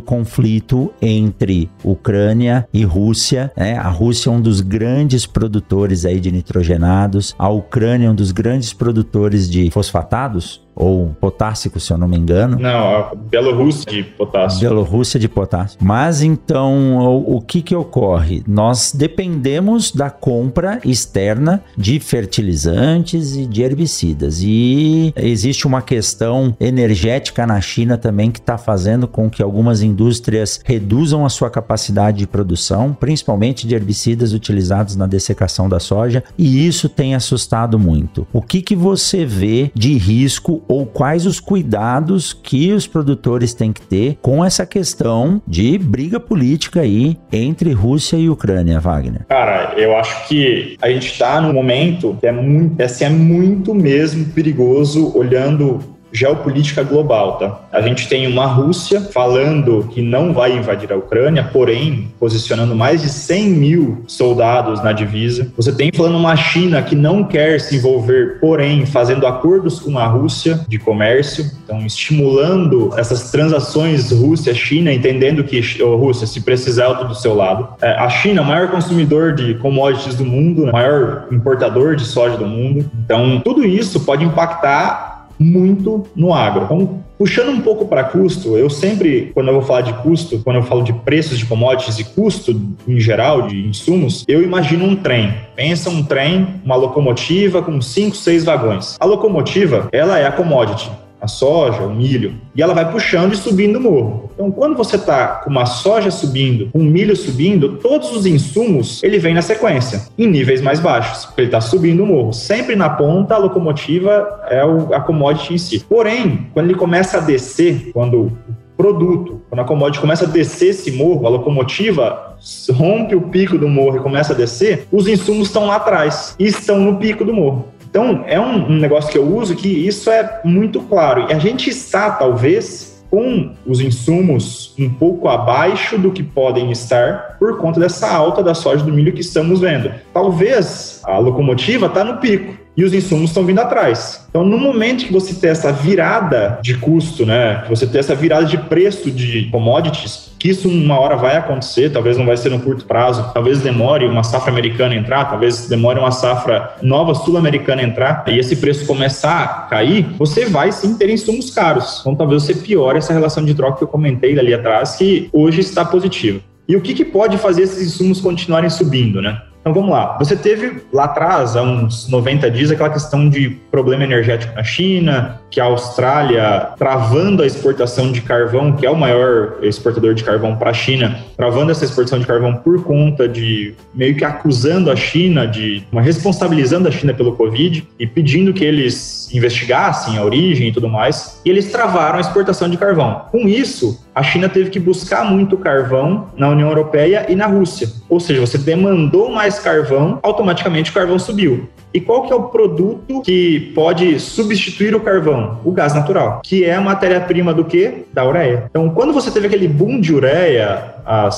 [0.00, 3.52] conflito conflito entre Ucrânia e Rússia.
[3.56, 3.76] Né?
[3.76, 8.32] A Rússia é um dos grandes produtores aí de nitrogenados, a Ucrânia é um dos
[8.32, 12.58] grandes produtores de fosfatados ou potássico, se eu não me engano.
[12.58, 14.60] Não, a Bielorrússia de potássio.
[14.60, 15.78] Bielorrússia de potássio.
[15.82, 18.42] Mas então, o, o, que que ocorre?
[18.46, 24.40] Nós dependemos da compra externa de fertilizantes e de herbicidas.
[24.42, 30.60] E existe uma questão energética na China também que está fazendo com que algumas indústrias
[30.64, 36.66] reduzam a sua capacidade de produção, principalmente de herbicidas utilizados na dessecação da soja, e
[36.66, 38.26] isso tem assustado muito.
[38.32, 43.72] O que que você vê de risco ou quais os cuidados que os produtores têm
[43.72, 49.26] que ter com essa questão de briga política aí entre Rússia e Ucrânia, Wagner?
[49.28, 53.74] Cara, eu acho que a gente está num momento que é muito, assim, é muito
[53.74, 57.60] mesmo perigoso olhando geopolítica global, tá?
[57.72, 63.02] A gente tem uma Rússia falando que não vai invadir a Ucrânia, porém posicionando mais
[63.02, 65.50] de 100 mil soldados na divisa.
[65.56, 70.06] Você tem falando uma China que não quer se envolver, porém fazendo acordos com a
[70.06, 76.96] Rússia de comércio, então estimulando essas transações Rússia-China, entendendo que oh, Rússia, se precisar, eu
[76.96, 77.68] tô do seu lado.
[77.80, 80.72] É, a China, maior consumidor de commodities do mundo, né?
[80.72, 82.90] maior importador de soja do mundo.
[83.04, 86.64] Então, tudo isso pode impactar muito no agro.
[86.64, 90.56] Então, puxando um pouco para custo, eu sempre, quando eu vou falar de custo, quando
[90.56, 94.96] eu falo de preços de commodities e custo em geral de insumos, eu imagino um
[94.96, 95.34] trem.
[95.54, 98.96] Pensa um trem, uma locomotiva com cinco, seis vagões.
[98.98, 100.90] A locomotiva, ela é a commodity
[101.22, 104.30] a soja, o milho, e ela vai puxando e subindo o morro.
[104.34, 109.20] Então, quando você está com uma soja subindo, um milho subindo, todos os insumos ele
[109.20, 112.32] vem na sequência, em níveis mais baixos, porque ele está subindo o morro.
[112.32, 115.84] Sempre na ponta, a locomotiva é o, a commodity em si.
[115.88, 118.32] Porém, quando ele começa a descer, quando o
[118.76, 122.36] produto, quando a commodity começa a descer esse morro, a locomotiva
[122.72, 126.46] rompe o pico do morro e começa a descer, os insumos estão lá atrás e
[126.46, 127.66] estão no pico do morro.
[127.92, 131.26] Então, é um, negócio que eu uso que isso é muito claro.
[131.28, 137.36] E a gente está, talvez, com os insumos um pouco abaixo do que podem estar
[137.38, 139.92] por conta dessa alta da soja do milho que estamos vendo.
[140.10, 144.26] Talvez a locomotiva está no pico, e os insumos estão vindo atrás.
[144.30, 148.46] Então, no momento que você tem essa virada de custo, né, você tem essa virada
[148.46, 152.58] de preço de commodities, que isso uma hora vai acontecer, talvez não vai ser no
[152.58, 158.24] curto prazo, talvez demore uma safra americana entrar, talvez demore uma safra nova sul-americana entrar
[158.26, 161.98] e esse preço começar a cair, você vai sim ter insumos caros.
[162.00, 165.60] Então, talvez você piore essa relação de troca que eu comentei ali atrás, que hoje
[165.60, 166.40] está positiva.
[166.66, 169.42] E o que, que pode fazer esses insumos continuarem subindo, né?
[169.62, 170.18] Então vamos lá.
[170.18, 175.40] Você teve lá atrás, há uns 90 dias, aquela questão de problema energético na China,
[175.52, 180.56] que a Austrália travando a exportação de carvão, que é o maior exportador de carvão
[180.56, 184.96] para a China, travando essa exportação de carvão por conta de meio que acusando a
[184.96, 190.68] China de uma responsabilizando a China pelo Covid e pedindo que eles investigassem a origem
[190.68, 191.40] e tudo mais.
[191.44, 193.26] E eles travaram a exportação de carvão.
[193.30, 197.88] Com isso, a China teve que buscar muito carvão na União Europeia e na Rússia.
[198.08, 201.68] Ou seja, você demandou mais carvão, automaticamente o carvão subiu.
[201.94, 205.60] E qual que é o produto que pode substituir o carvão?
[205.62, 208.06] O gás natural, que é a matéria-prima do que?
[208.12, 208.64] Da ureia.
[208.70, 211.28] Então, quando você teve aquele boom de ureia há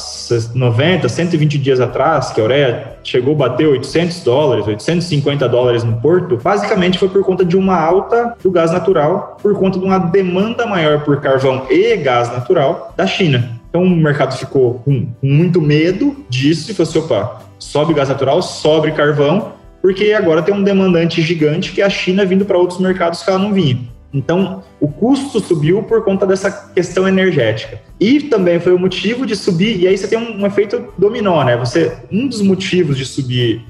[0.54, 6.00] 90, 120 dias atrás, que a ureia chegou a bater 800 dólares, 850 dólares no
[6.00, 9.98] porto, basicamente foi por conta de uma alta do gás natural, por conta de uma
[9.98, 13.60] demanda maior por carvão e gás natural da China.
[13.68, 18.42] Então o mercado ficou com muito medo disso e falou assim, opa, sobe gás natural,
[18.42, 22.78] sobe carvão, porque agora tem um demandante gigante que é a China vindo para outros
[22.78, 23.78] mercados que ela não vinha.
[24.12, 27.80] Então, o custo subiu por conta dessa questão energética.
[27.98, 31.42] E também foi o motivo de subir, e aí você tem um, um efeito dominó,
[31.42, 31.56] né?
[31.56, 33.64] Você, um dos motivos de subir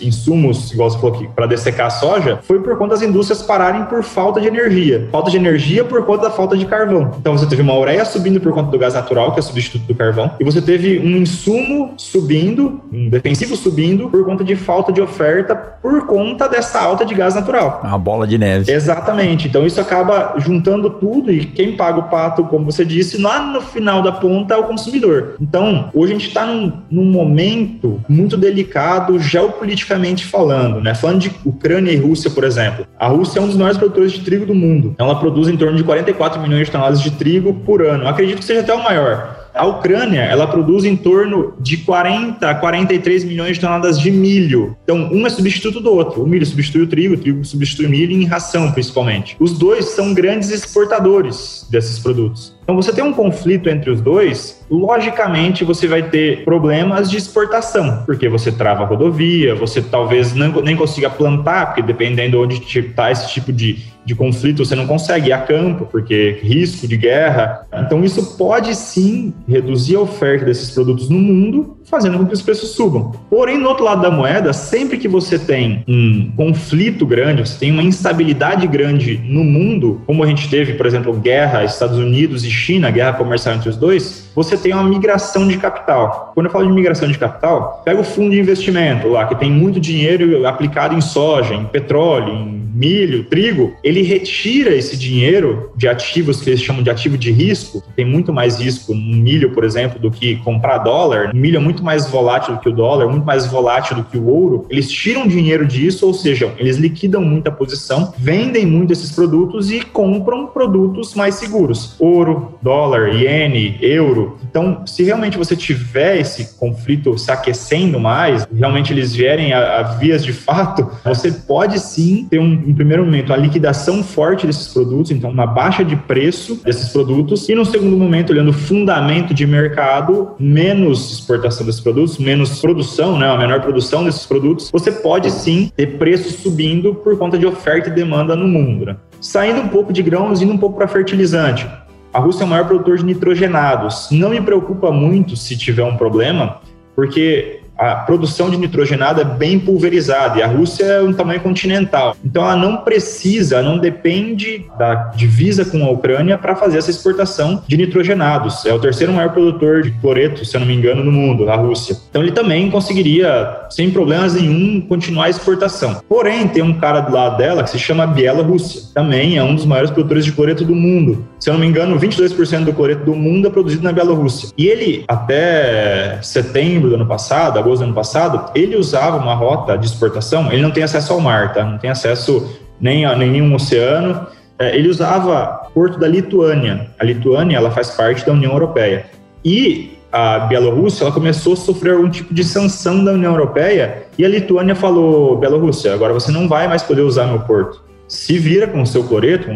[0.00, 3.84] insumos, igual você falou aqui, para dessecar a soja, foi por conta das indústrias pararem
[3.84, 5.08] por falta de energia.
[5.10, 7.12] Falta de energia por conta da falta de carvão.
[7.18, 9.86] Então você teve uma ureia subindo por conta do gás natural, que é o substituto
[9.86, 14.92] do carvão, e você teve um insumo subindo, um defensivo subindo, por conta de falta
[14.92, 17.80] de oferta, por conta dessa alta de gás natural.
[17.84, 18.70] Uma bola de neve.
[18.72, 19.48] Exatamente.
[19.48, 23.60] Então isso acaba juntando tudo e quem paga o pato, como você disse, lá no
[23.60, 25.34] final da ponta é o consumidor.
[25.40, 30.94] Então, hoje a gente está num, num momento muito delicado geopolítico geopoliticamente falando, né?
[30.94, 32.86] Falando de Ucrânia e Rússia, por exemplo.
[32.98, 34.94] A Rússia é um dos maiores produtores de trigo do mundo.
[34.98, 38.06] Ela produz em torno de 44 milhões de toneladas de trigo por ano.
[38.06, 39.37] Acredito que seja até o maior.
[39.58, 44.76] A Ucrânia, ela produz em torno de 40 a 43 milhões de toneladas de milho.
[44.84, 46.22] Então, um é substituto do outro.
[46.22, 49.36] O milho substitui o trigo, o trigo substitui o milho em ração, principalmente.
[49.40, 52.56] Os dois são grandes exportadores desses produtos.
[52.62, 58.02] Então, você tem um conflito entre os dois, logicamente você vai ter problemas de exportação,
[58.04, 62.78] porque você trava a rodovia, você talvez não, nem consiga plantar, porque dependendo de onde
[62.78, 66.96] está esse tipo de, de conflito, você não consegue ir a campo, porque risco de
[66.96, 67.66] guerra.
[67.74, 72.42] Então, isso pode sim reduzir a oferta desses produtos no mundo fazendo com que os
[72.42, 73.12] preços subam.
[73.30, 77.72] Porém, no outro lado da moeda, sempre que você tem um conflito grande, você tem
[77.72, 82.50] uma instabilidade grande no mundo, como a gente teve, por exemplo, guerra Estados Unidos e
[82.50, 86.32] China, guerra comercial entre os dois, você tem uma migração de capital.
[86.34, 89.50] Quando eu falo de migração de capital, pega o fundo de investimento lá, que tem
[89.50, 95.88] muito dinheiro aplicado em soja, em petróleo, em milho, trigo, ele retira esse dinheiro de
[95.88, 99.50] ativos que eles chamam de ativo de risco, que tem muito mais risco no milho,
[99.50, 101.30] por exemplo, do que comprar dólar.
[101.32, 104.16] O milho é muito mais volátil do que o dólar, muito mais volátil do que
[104.16, 104.66] o ouro.
[104.70, 109.80] Eles tiram dinheiro disso, ou seja, eles liquidam muita posição, vendem muito esses produtos e
[109.80, 111.96] compram produtos mais seguros.
[111.98, 114.38] Ouro, dólar, iene, euro.
[114.48, 119.82] Então, se realmente você tiver esse conflito se aquecendo mais, realmente eles vierem a, a
[119.82, 124.68] vias de fato, você pode sim ter um em primeiro momento, a liquidação forte desses
[124.74, 129.32] produtos, então uma baixa de preço desses produtos, e no segundo momento, olhando o fundamento
[129.32, 134.92] de mercado, menos exportação desses produtos, menos produção, né, a menor produção desses produtos, você
[134.92, 138.84] pode sim ter preços subindo por conta de oferta e demanda no mundo.
[138.84, 138.96] Né?
[139.18, 141.66] Saindo um pouco de grãos, indo um pouco para fertilizante.
[142.12, 144.08] A Rússia é o maior produtor de nitrogenados.
[144.10, 146.60] Não me preocupa muito se tiver um problema,
[146.94, 152.16] porque a produção de nitrogenado é bem pulverizada e a Rússia é um tamanho continental.
[152.24, 157.62] Então ela não precisa, não depende da divisa com a Ucrânia para fazer essa exportação
[157.66, 158.66] de nitrogenados.
[158.66, 161.54] É o terceiro maior produtor de cloreto, se eu não me engano, no mundo, a
[161.54, 161.96] Rússia.
[162.10, 166.00] Então ele também conseguiria, sem problemas nenhum, continuar a exportação.
[166.08, 168.82] Porém, tem um cara do lado dela que se chama Bielorrússia.
[168.92, 171.24] Também é um dos maiores produtores de cloreto do mundo.
[171.38, 174.50] Se eu não me engano, 22% do cloreto do mundo é produzido na Bielorrússia.
[174.58, 179.78] E ele, até setembro do ano passado, agosto do ano passado, ele usava uma rota
[179.78, 181.64] de exportação, ele não tem acesso ao mar, tá?
[181.64, 184.26] Não tem acesso nem a nenhum oceano.
[184.58, 186.90] É, ele usava Porto da Lituânia.
[186.98, 189.06] A Lituânia, ela faz parte da União Europeia.
[189.44, 194.24] E a Bielorrússia ela começou a sofrer algum tipo de sanção da União Europeia e
[194.24, 197.84] a Lituânia falou: Bielorrússia, agora você não vai mais poder usar meu porto.
[198.08, 199.50] Se vira com o seu cloreto,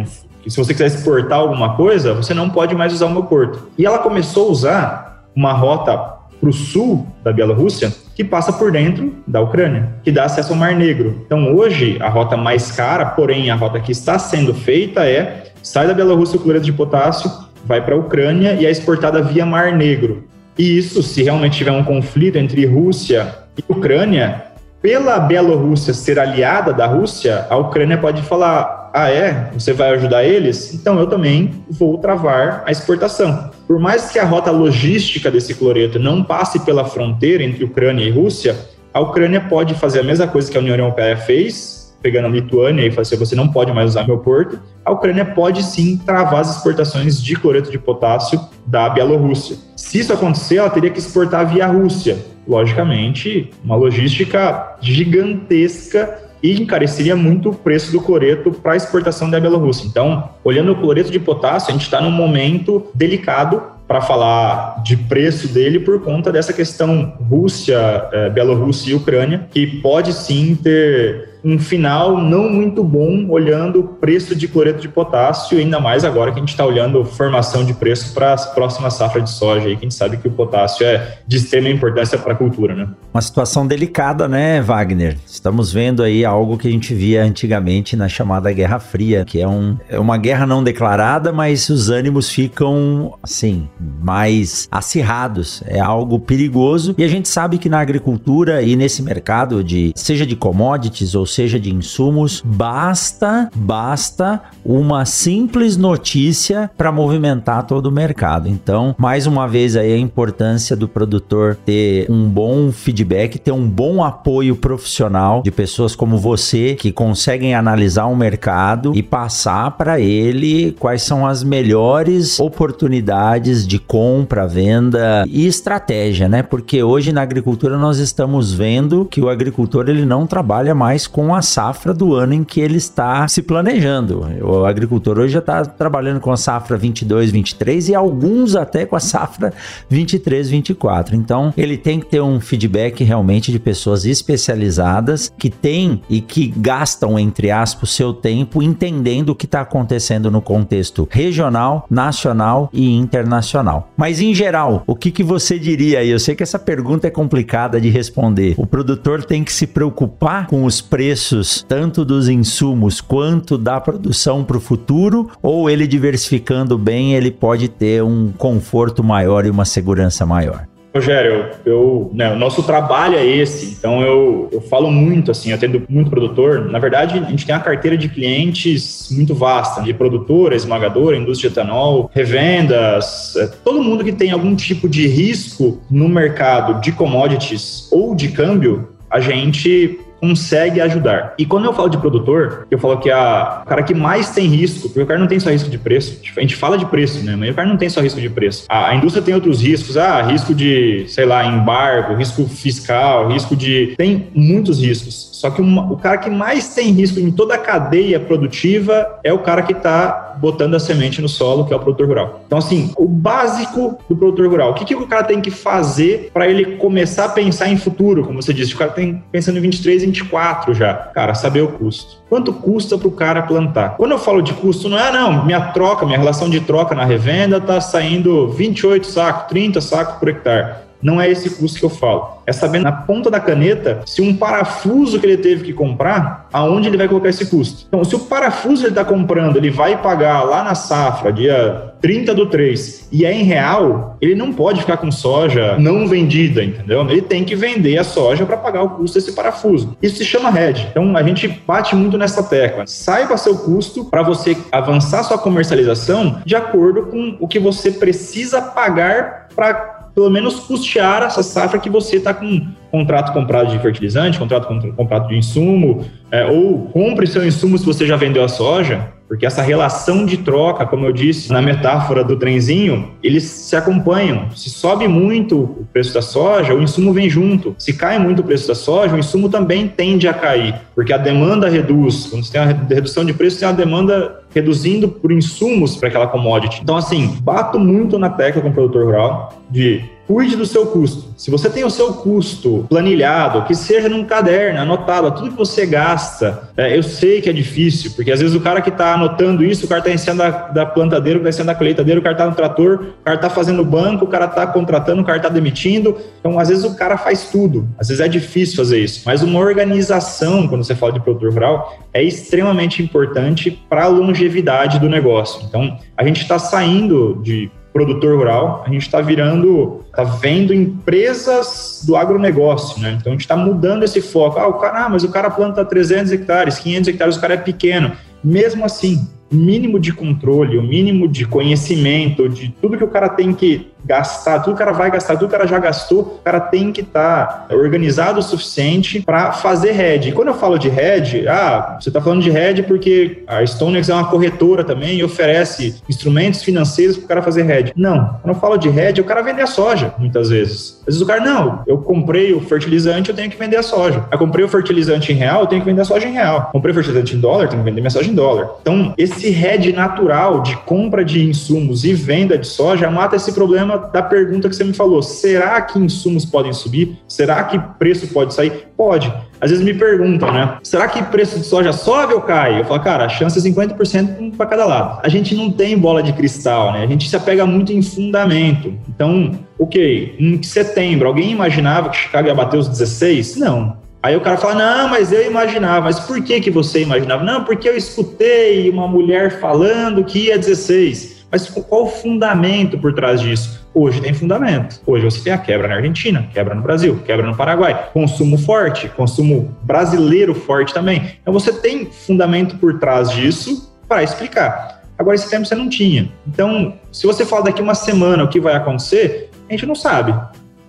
[0.51, 3.68] se você quiser exportar alguma coisa, você não pode mais usar o meu porto.
[3.78, 5.97] E ela começou a usar uma rota
[6.40, 10.59] para o sul da Bielorrússia que passa por dentro da Ucrânia, que dá acesso ao
[10.59, 11.22] Mar Negro.
[11.24, 15.86] Então, hoje, a rota mais cara, porém a rota que está sendo feita é sai
[15.86, 17.30] da Bielorrússia o cloreto de potássio,
[17.64, 20.24] vai para a Ucrânia e é exportada via Mar Negro.
[20.59, 24.47] E isso, se realmente tiver um conflito entre Rússia e Ucrânia,
[24.82, 29.51] pela Bielorrússia ser aliada da Rússia, a Ucrânia pode falar: ah, é?
[29.55, 30.74] Você vai ajudar eles?
[30.74, 33.51] Então eu também vou travar a exportação.
[33.66, 38.11] Por mais que a rota logística desse cloreto não passe pela fronteira entre Ucrânia e
[38.11, 38.55] Rússia,
[38.93, 42.84] a Ucrânia pode fazer a mesma coisa que a União Europeia fez, pegando a Lituânia
[42.84, 46.40] e falar assim, você não pode mais usar meu porto, a Ucrânia pode sim travar
[46.40, 49.57] as exportações de cloreto de potássio da Bielorrússia.
[49.76, 52.18] Se isso acontecer, ela teria que exportar via Rússia.
[52.47, 59.86] Logicamente, uma logística gigantesca e encareceria muito o preço do cloreto para exportação da Bielorrússia.
[59.86, 64.97] Então, olhando o cloreto de potássio, a gente está num momento delicado para falar de
[64.97, 71.32] preço dele por conta dessa questão Rússia, é, Bielorrússia e Ucrânia, que pode sim ter
[71.45, 76.30] um final não muito bom olhando o preço de cloreto de potássio, ainda mais agora
[76.30, 79.76] que a gente está olhando formação de preço para as próximas safras de soja, aí,
[79.76, 82.74] que a gente sabe que o potássio é de extrema importância para a cultura.
[82.74, 82.88] Né?
[83.12, 85.16] Uma situação delicada, né, Wagner?
[85.26, 89.49] Estamos vendo aí algo que a gente via antigamente na chamada Guerra Fria, que é,
[89.49, 93.68] um, é uma guerra não declarada, mas os ânimos ficam, assim,
[94.03, 95.62] mais acirrados.
[95.66, 100.26] É algo perigoso e a gente sabe que na agricultura e nesse mercado de seja
[100.26, 107.93] de commodities ou seja de insumos, basta, basta uma simples notícia para movimentar todo o
[107.93, 108.49] mercado.
[108.49, 113.68] Então, mais uma vez aí a importância do produtor ter um bom feedback, ter um
[113.68, 120.01] bom apoio profissional de pessoas como você que conseguem analisar o mercado e passar para
[120.01, 126.43] ele quais são as melhores oportunidades de compra, venda e estratégia, né?
[126.43, 131.21] Porque hoje na agricultura nós estamos vendo que o agricultor ele não trabalha mais com
[131.22, 134.26] com a safra do ano em que ele está se planejando.
[134.42, 138.96] O agricultor hoje já está trabalhando com a safra 22, 23 e alguns até com
[138.96, 139.52] a safra
[139.88, 141.14] 23, 24.
[141.14, 146.52] Então, ele tem que ter um feedback realmente de pessoas especializadas que têm e que
[146.56, 152.90] gastam, entre aspas, seu tempo entendendo o que está acontecendo no contexto regional, nacional e
[152.96, 153.90] internacional.
[153.96, 156.02] Mas, em geral, o que, que você diria?
[156.02, 158.54] E eu sei que essa pergunta é complicada de responder.
[158.56, 163.78] O produtor tem que se preocupar com os preços preços tanto dos insumos quanto da
[163.78, 169.50] produção para o futuro, ou ele diversificando bem, ele pode ter um conforto maior e
[169.50, 170.66] uma segurança maior?
[170.94, 175.56] Rogério, eu, né, o nosso trabalho é esse, então eu, eu falo muito, assim, eu
[175.56, 176.70] atendo muito produtor.
[176.70, 181.50] Na verdade, a gente tem uma carteira de clientes muito vasta, de produtora, esmagadora, indústria
[181.50, 186.90] de etanol, revendas, é, todo mundo que tem algum tipo de risco no mercado de
[186.90, 191.34] commodities ou de câmbio, a gente consegue ajudar.
[191.36, 194.46] E quando eu falo de produtor, eu falo que a, o cara que mais tem
[194.46, 197.24] risco, porque o cara não tem só risco de preço, a gente fala de preço,
[197.24, 197.34] né?
[197.34, 198.64] Mas o cara não tem só risco de preço.
[198.68, 203.56] A, a indústria tem outros riscos, ah, risco de, sei lá, embargo, risco fiscal, risco
[203.56, 203.94] de.
[203.98, 205.30] Tem muitos riscos.
[205.32, 209.32] Só que uma, o cara que mais tem risco em toda a cadeia produtiva é
[209.32, 212.42] o cara que está botando a semente no solo, que é o produtor rural.
[212.46, 216.30] Então, assim, o básico do produtor rural, o que, que o cara tem que fazer
[216.32, 218.24] para ele começar a pensar em futuro?
[218.24, 220.94] Como você disse, o cara tem pensando em 23, 24 já.
[220.94, 222.22] Cara, saber o custo.
[222.28, 223.96] Quanto custa para o cara plantar?
[223.96, 227.04] Quando eu falo de custo, não é, não, minha troca, minha relação de troca na
[227.04, 230.74] revenda está saindo 28 sacos, 30 sacos por hectare.
[231.03, 232.42] Não é esse custo que eu falo.
[232.46, 236.88] É saber na ponta da caneta se um parafuso que ele teve que comprar, aonde
[236.88, 237.86] ele vai colocar esse custo.
[237.88, 242.34] Então, se o parafuso ele está comprando, ele vai pagar lá na safra, dia 30
[242.34, 247.09] do 3, e é em real, ele não pode ficar com soja não vendida, entendeu?
[247.09, 249.96] Ele tem que vender a soja para pagar o custo desse parafuso.
[250.03, 250.88] Isso se chama hedge.
[250.90, 252.84] Então, a gente bate muito nessa tecla.
[252.86, 258.61] Saiba seu custo para você avançar sua comercialização de acordo com o que você precisa
[258.61, 264.38] pagar para pelo menos custear essa safra que você está com contrato comprado de fertilizante,
[264.38, 269.08] contrato comprado de insumo, é, ou compre seu insumo se você já vendeu a soja,
[269.33, 274.51] porque essa relação de troca, como eu disse na metáfora do trenzinho, eles se acompanham.
[274.55, 277.74] Se sobe muito o preço da soja, o insumo vem junto.
[277.78, 281.16] Se cai muito o preço da soja, o insumo também tende a cair, porque a
[281.16, 282.26] demanda reduz.
[282.26, 286.26] Quando você tem a redução de preço, tem a demanda reduzindo por insumos para aquela
[286.26, 286.80] commodity.
[286.83, 291.35] Então, assim, bato muito na tecla com o produtor rural de cuide do seu custo.
[291.37, 295.85] Se você tem o seu custo planilhado, que seja num caderno, anotado, tudo que você
[295.85, 299.62] gasta, é, eu sei que é difícil, porque às vezes o cara que está anotando
[299.62, 302.22] isso, o cara está cima da, da plantadeira, o cara está cima da colheitadeira, o
[302.22, 305.37] cara está no trator, o cara está fazendo banco, o cara está contratando, o cara
[305.37, 306.16] está demitindo.
[306.41, 307.87] Então, às vezes o cara faz tudo.
[307.99, 309.22] Às vezes é difícil fazer isso.
[309.26, 314.99] Mas uma organização, quando você fala de produtor rural, é extremamente importante para a longevidade
[314.99, 315.66] do negócio.
[315.68, 322.03] Então, a gente está saindo de produtor rural, a gente está virando, está vendo empresas
[322.07, 323.16] do agronegócio, né?
[323.20, 324.59] Então a gente está mudando esse foco.
[324.59, 327.59] Ah, o cara, ah, mas o cara planta 300 hectares, 500 hectares, o cara é
[327.59, 328.12] pequeno.
[328.43, 333.28] Mesmo assim, o mínimo de controle, o mínimo de conhecimento, de tudo que o cara
[333.28, 336.61] tem que gastar, tudo o cara vai gastar, tudo o cara já gastou, o cara
[336.61, 340.30] tem que estar tá organizado o suficiente para fazer hedge.
[340.30, 344.09] E quando eu falo de hedge, ah, você está falando de hedge porque a StoneX
[344.09, 347.92] é uma corretora também e oferece instrumentos financeiros para o cara fazer hedge.
[347.96, 350.98] Não, quando eu falo de hedge, o cara vende a soja, muitas vezes.
[351.00, 354.24] Às vezes o cara, não, eu comprei o fertilizante, eu tenho que vender a soja.
[354.30, 356.70] Eu comprei o fertilizante em real, eu tenho que vender a soja em real.
[356.72, 358.68] Comprei o fertilizante em dólar, tenho que vender minha soja em dólar.
[358.80, 363.91] Então, esse hedge natural de compra de insumos e venda de soja mata esse problema
[363.97, 365.22] da pergunta que você me falou.
[365.22, 367.18] Será que insumos podem subir?
[367.28, 368.88] Será que preço pode sair?
[368.97, 369.32] Pode.
[369.61, 370.78] Às vezes me perguntam, né?
[370.82, 372.80] Será que preço de soja sobe ou cai?
[372.80, 375.20] Eu falo, cara, a chance é 50% para cada lado.
[375.22, 377.05] A gente não tem bola de cristal, né?
[377.05, 378.93] A gente se apega muito em fundamento.
[379.09, 383.57] Então, ok, em setembro, alguém imaginava que Chicago ia bater os 16?
[383.57, 383.97] Não.
[384.22, 386.05] Aí o cara fala, não, mas eu imaginava.
[386.05, 387.43] Mas por que, que você imaginava?
[387.43, 391.32] Não, porque eu escutei uma mulher falando que ia 16.
[391.53, 393.86] Mas qual o fundamento por trás disso?
[393.92, 395.03] Hoje tem fundamento.
[395.07, 399.07] Hoje você tem a quebra na Argentina, quebra no Brasil, quebra no Paraguai, consumo forte,
[399.11, 401.36] consumo brasileiro forte também.
[401.42, 405.03] Então você tem fundamento por trás disso para explicar.
[405.18, 406.32] Agora, esse tempo você não tinha.
[406.46, 410.34] Então, se você falar daqui uma semana o que vai acontecer, a gente não sabe.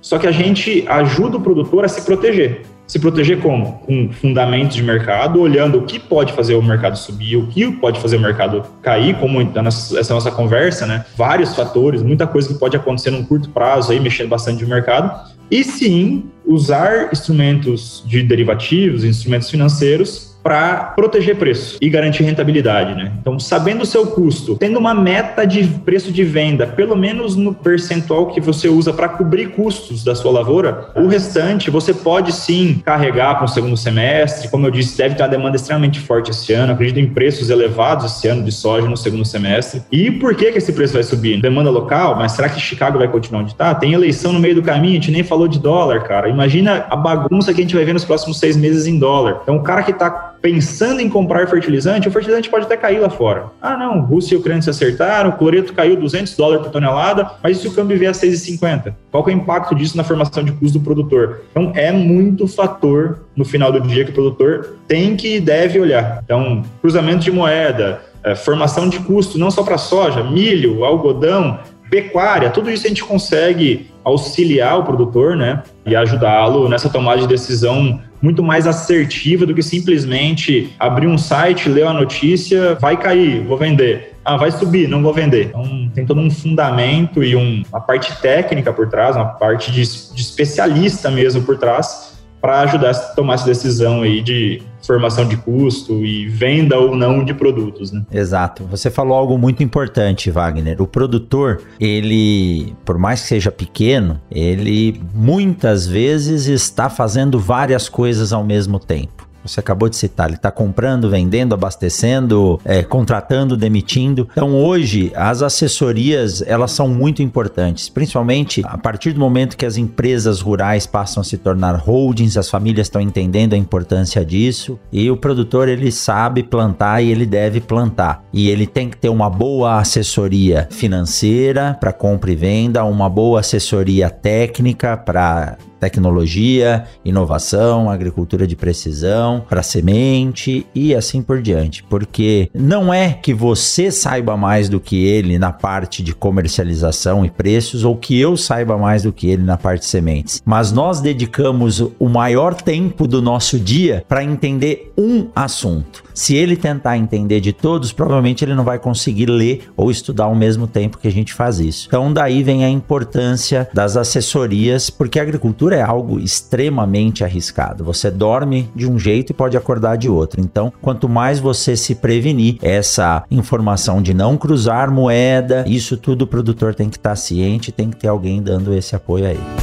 [0.01, 2.61] Só que a gente ajuda o produtor a se proteger.
[2.85, 3.79] Se proteger como?
[3.85, 7.99] Com fundamentos de mercado, olhando o que pode fazer o mercado subir, o que pode
[7.99, 11.05] fazer o mercado cair, como essa nossa conversa, né?
[11.15, 15.31] Vários fatores, muita coisa que pode acontecer num curto prazo aí, mexendo bastante no mercado.
[15.49, 23.13] E sim, usar instrumentos de derivativos, instrumentos financeiros para proteger preço e garantir rentabilidade, né?
[23.21, 27.53] Então, sabendo o seu custo, tendo uma meta de preço de venda, pelo menos no
[27.53, 32.81] percentual que você usa para cobrir custos da sua lavoura, o restante você pode sim
[32.85, 34.49] carregar para o segundo semestre.
[34.49, 36.73] Como eu disse, deve ter uma demanda extremamente forte esse ano.
[36.73, 39.81] Acredito em preços elevados esse ano de soja no segundo semestre.
[39.91, 41.41] E por que, que esse preço vai subir?
[41.41, 43.73] Demanda local, mas será que Chicago vai continuar onde está?
[43.73, 46.27] Tem eleição no meio do caminho, a gente nem falou de dólar, cara.
[46.27, 49.39] Imagina a bagunça que a gente vai ver nos próximos seis meses em dólar.
[49.43, 53.09] Então, o cara que está pensando em comprar fertilizante, o fertilizante pode até cair lá
[53.09, 53.45] fora.
[53.61, 57.57] Ah, não, Rússia e Ucrânia se acertaram, o cloreto caiu 200 dólares por tonelada, mas
[57.57, 58.93] e se o câmbio vier a 6,50?
[59.09, 61.43] Qual é o impacto disso na formação de custo do produtor?
[61.49, 65.79] Então, é muito fator no final do dia que o produtor tem que e deve
[65.79, 66.19] olhar.
[66.25, 71.57] Então, cruzamento de moeda, é, formação de custo, não só para soja, milho, algodão,
[71.89, 77.27] pecuária, tudo isso a gente consegue auxiliar o produtor, né, e ajudá-lo nessa tomada de
[77.27, 83.43] decisão muito mais assertiva do que simplesmente abrir um site, ler a notícia, vai cair,
[83.45, 84.13] vou vender.
[84.23, 85.47] Ah, vai subir, não vou vender.
[85.47, 89.81] Então, tem todo um fundamento e um, uma parte técnica por trás, uma parte de,
[89.81, 92.12] de especialista mesmo por trás,
[92.43, 97.23] para ajudar a tomar essa decisão aí de formação de custo e venda ou não
[97.23, 98.03] de produtos, né?
[98.11, 98.65] Exato.
[98.65, 100.81] Você falou algo muito importante, Wagner.
[100.81, 108.33] O produtor, ele, por mais que seja pequeno, ele muitas vezes está fazendo várias coisas
[108.33, 109.22] ao mesmo tempo.
[109.43, 114.27] Você acabou de citar, ele está comprando, vendendo, abastecendo, é, contratando, demitindo.
[114.31, 119.77] Então hoje as assessorias elas são muito importantes, principalmente a partir do momento que as
[119.77, 125.09] empresas rurais passam a se tornar holdings, as famílias estão entendendo a importância disso e
[125.09, 129.29] o produtor ele sabe plantar e ele deve plantar e ele tem que ter uma
[129.29, 138.47] boa assessoria financeira para compra e venda, uma boa assessoria técnica para tecnologia, inovação, agricultura
[138.47, 141.83] de precisão, para semente e assim por diante.
[141.83, 147.29] Porque não é que você saiba mais do que ele na parte de comercialização e
[147.29, 151.01] preços ou que eu saiba mais do que ele na parte de sementes, mas nós
[151.01, 156.03] dedicamos o maior tempo do nosso dia para entender um assunto.
[156.13, 160.35] Se ele tentar entender de todos, provavelmente ele não vai conseguir ler ou estudar ao
[160.35, 161.87] mesmo tempo que a gente faz isso.
[161.87, 167.83] Então daí vem a importância das assessorias, porque a agricultura é algo extremamente arriscado.
[167.83, 170.41] Você dorme de um jeito e pode acordar de outro.
[170.41, 176.27] Então, quanto mais você se prevenir, essa informação de não cruzar moeda, isso tudo o
[176.27, 179.62] produtor tem que estar ciente, tem que ter alguém dando esse apoio a ele.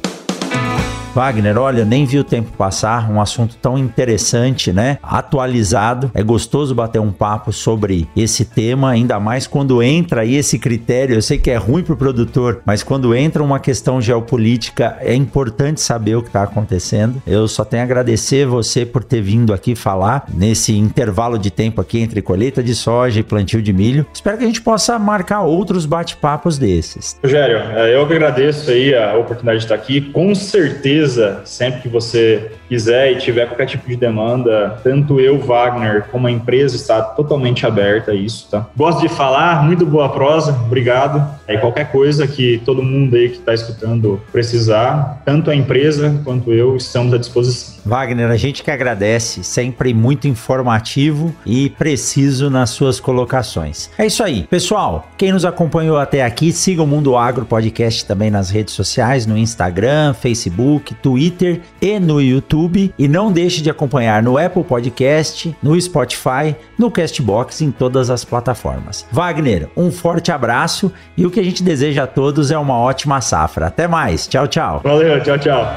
[1.13, 4.97] Wagner, olha, nem vi o tempo passar, um assunto tão interessante, né?
[5.03, 6.09] Atualizado.
[6.13, 11.15] É gostoso bater um papo sobre esse tema, ainda mais quando entra aí esse critério.
[11.15, 15.13] Eu sei que é ruim para o produtor, mas quando entra uma questão geopolítica, é
[15.13, 17.21] importante saber o que está acontecendo.
[17.27, 21.81] Eu só tenho a agradecer você por ter vindo aqui falar nesse intervalo de tempo
[21.81, 24.05] aqui entre colheita de soja e plantio de milho.
[24.13, 27.17] Espero que a gente possa marcar outros bate-papos desses.
[27.21, 29.99] Rogério, é, eu que agradeço aí a oportunidade de estar aqui.
[29.99, 35.39] Com certeza certeza, sempre que você quiser e tiver qualquer tipo de demanda, tanto eu,
[35.39, 38.67] Wagner, como a empresa está totalmente aberta a isso, tá?
[38.75, 41.40] Gosto de falar, muito boa prosa, obrigado.
[41.53, 46.51] E qualquer coisa que todo mundo aí que está escutando precisar, tanto a empresa quanto
[46.51, 47.81] eu estamos à disposição.
[47.85, 53.89] Wagner, a gente que agradece, sempre muito informativo e preciso nas suas colocações.
[53.97, 55.09] É isso aí, pessoal.
[55.17, 59.37] Quem nos acompanhou até aqui, siga o Mundo Agro Podcast também nas redes sociais, no
[59.37, 62.93] Instagram, Facebook, Twitter e no YouTube.
[62.97, 68.23] E não deixe de acompanhar no Apple Podcast, no Spotify, no Castbox, em todas as
[68.23, 69.05] plataformas.
[69.11, 73.19] Wagner, um forte abraço e o que a gente deseja a todos é uma ótima
[73.19, 73.67] safra.
[73.67, 74.27] Até mais.
[74.27, 74.81] Tchau, tchau.
[74.83, 75.75] Valeu, tchau, tchau.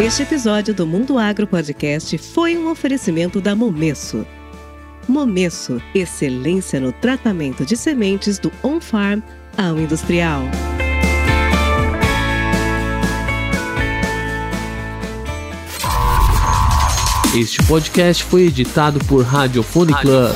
[0.00, 4.26] Este episódio do Mundo Agro Podcast foi um oferecimento da Momesso.
[5.08, 9.20] Momesso, excelência no tratamento de sementes do on-farm
[9.56, 10.42] ao industrial.
[17.38, 20.34] Este podcast foi editado por Radiofone Club.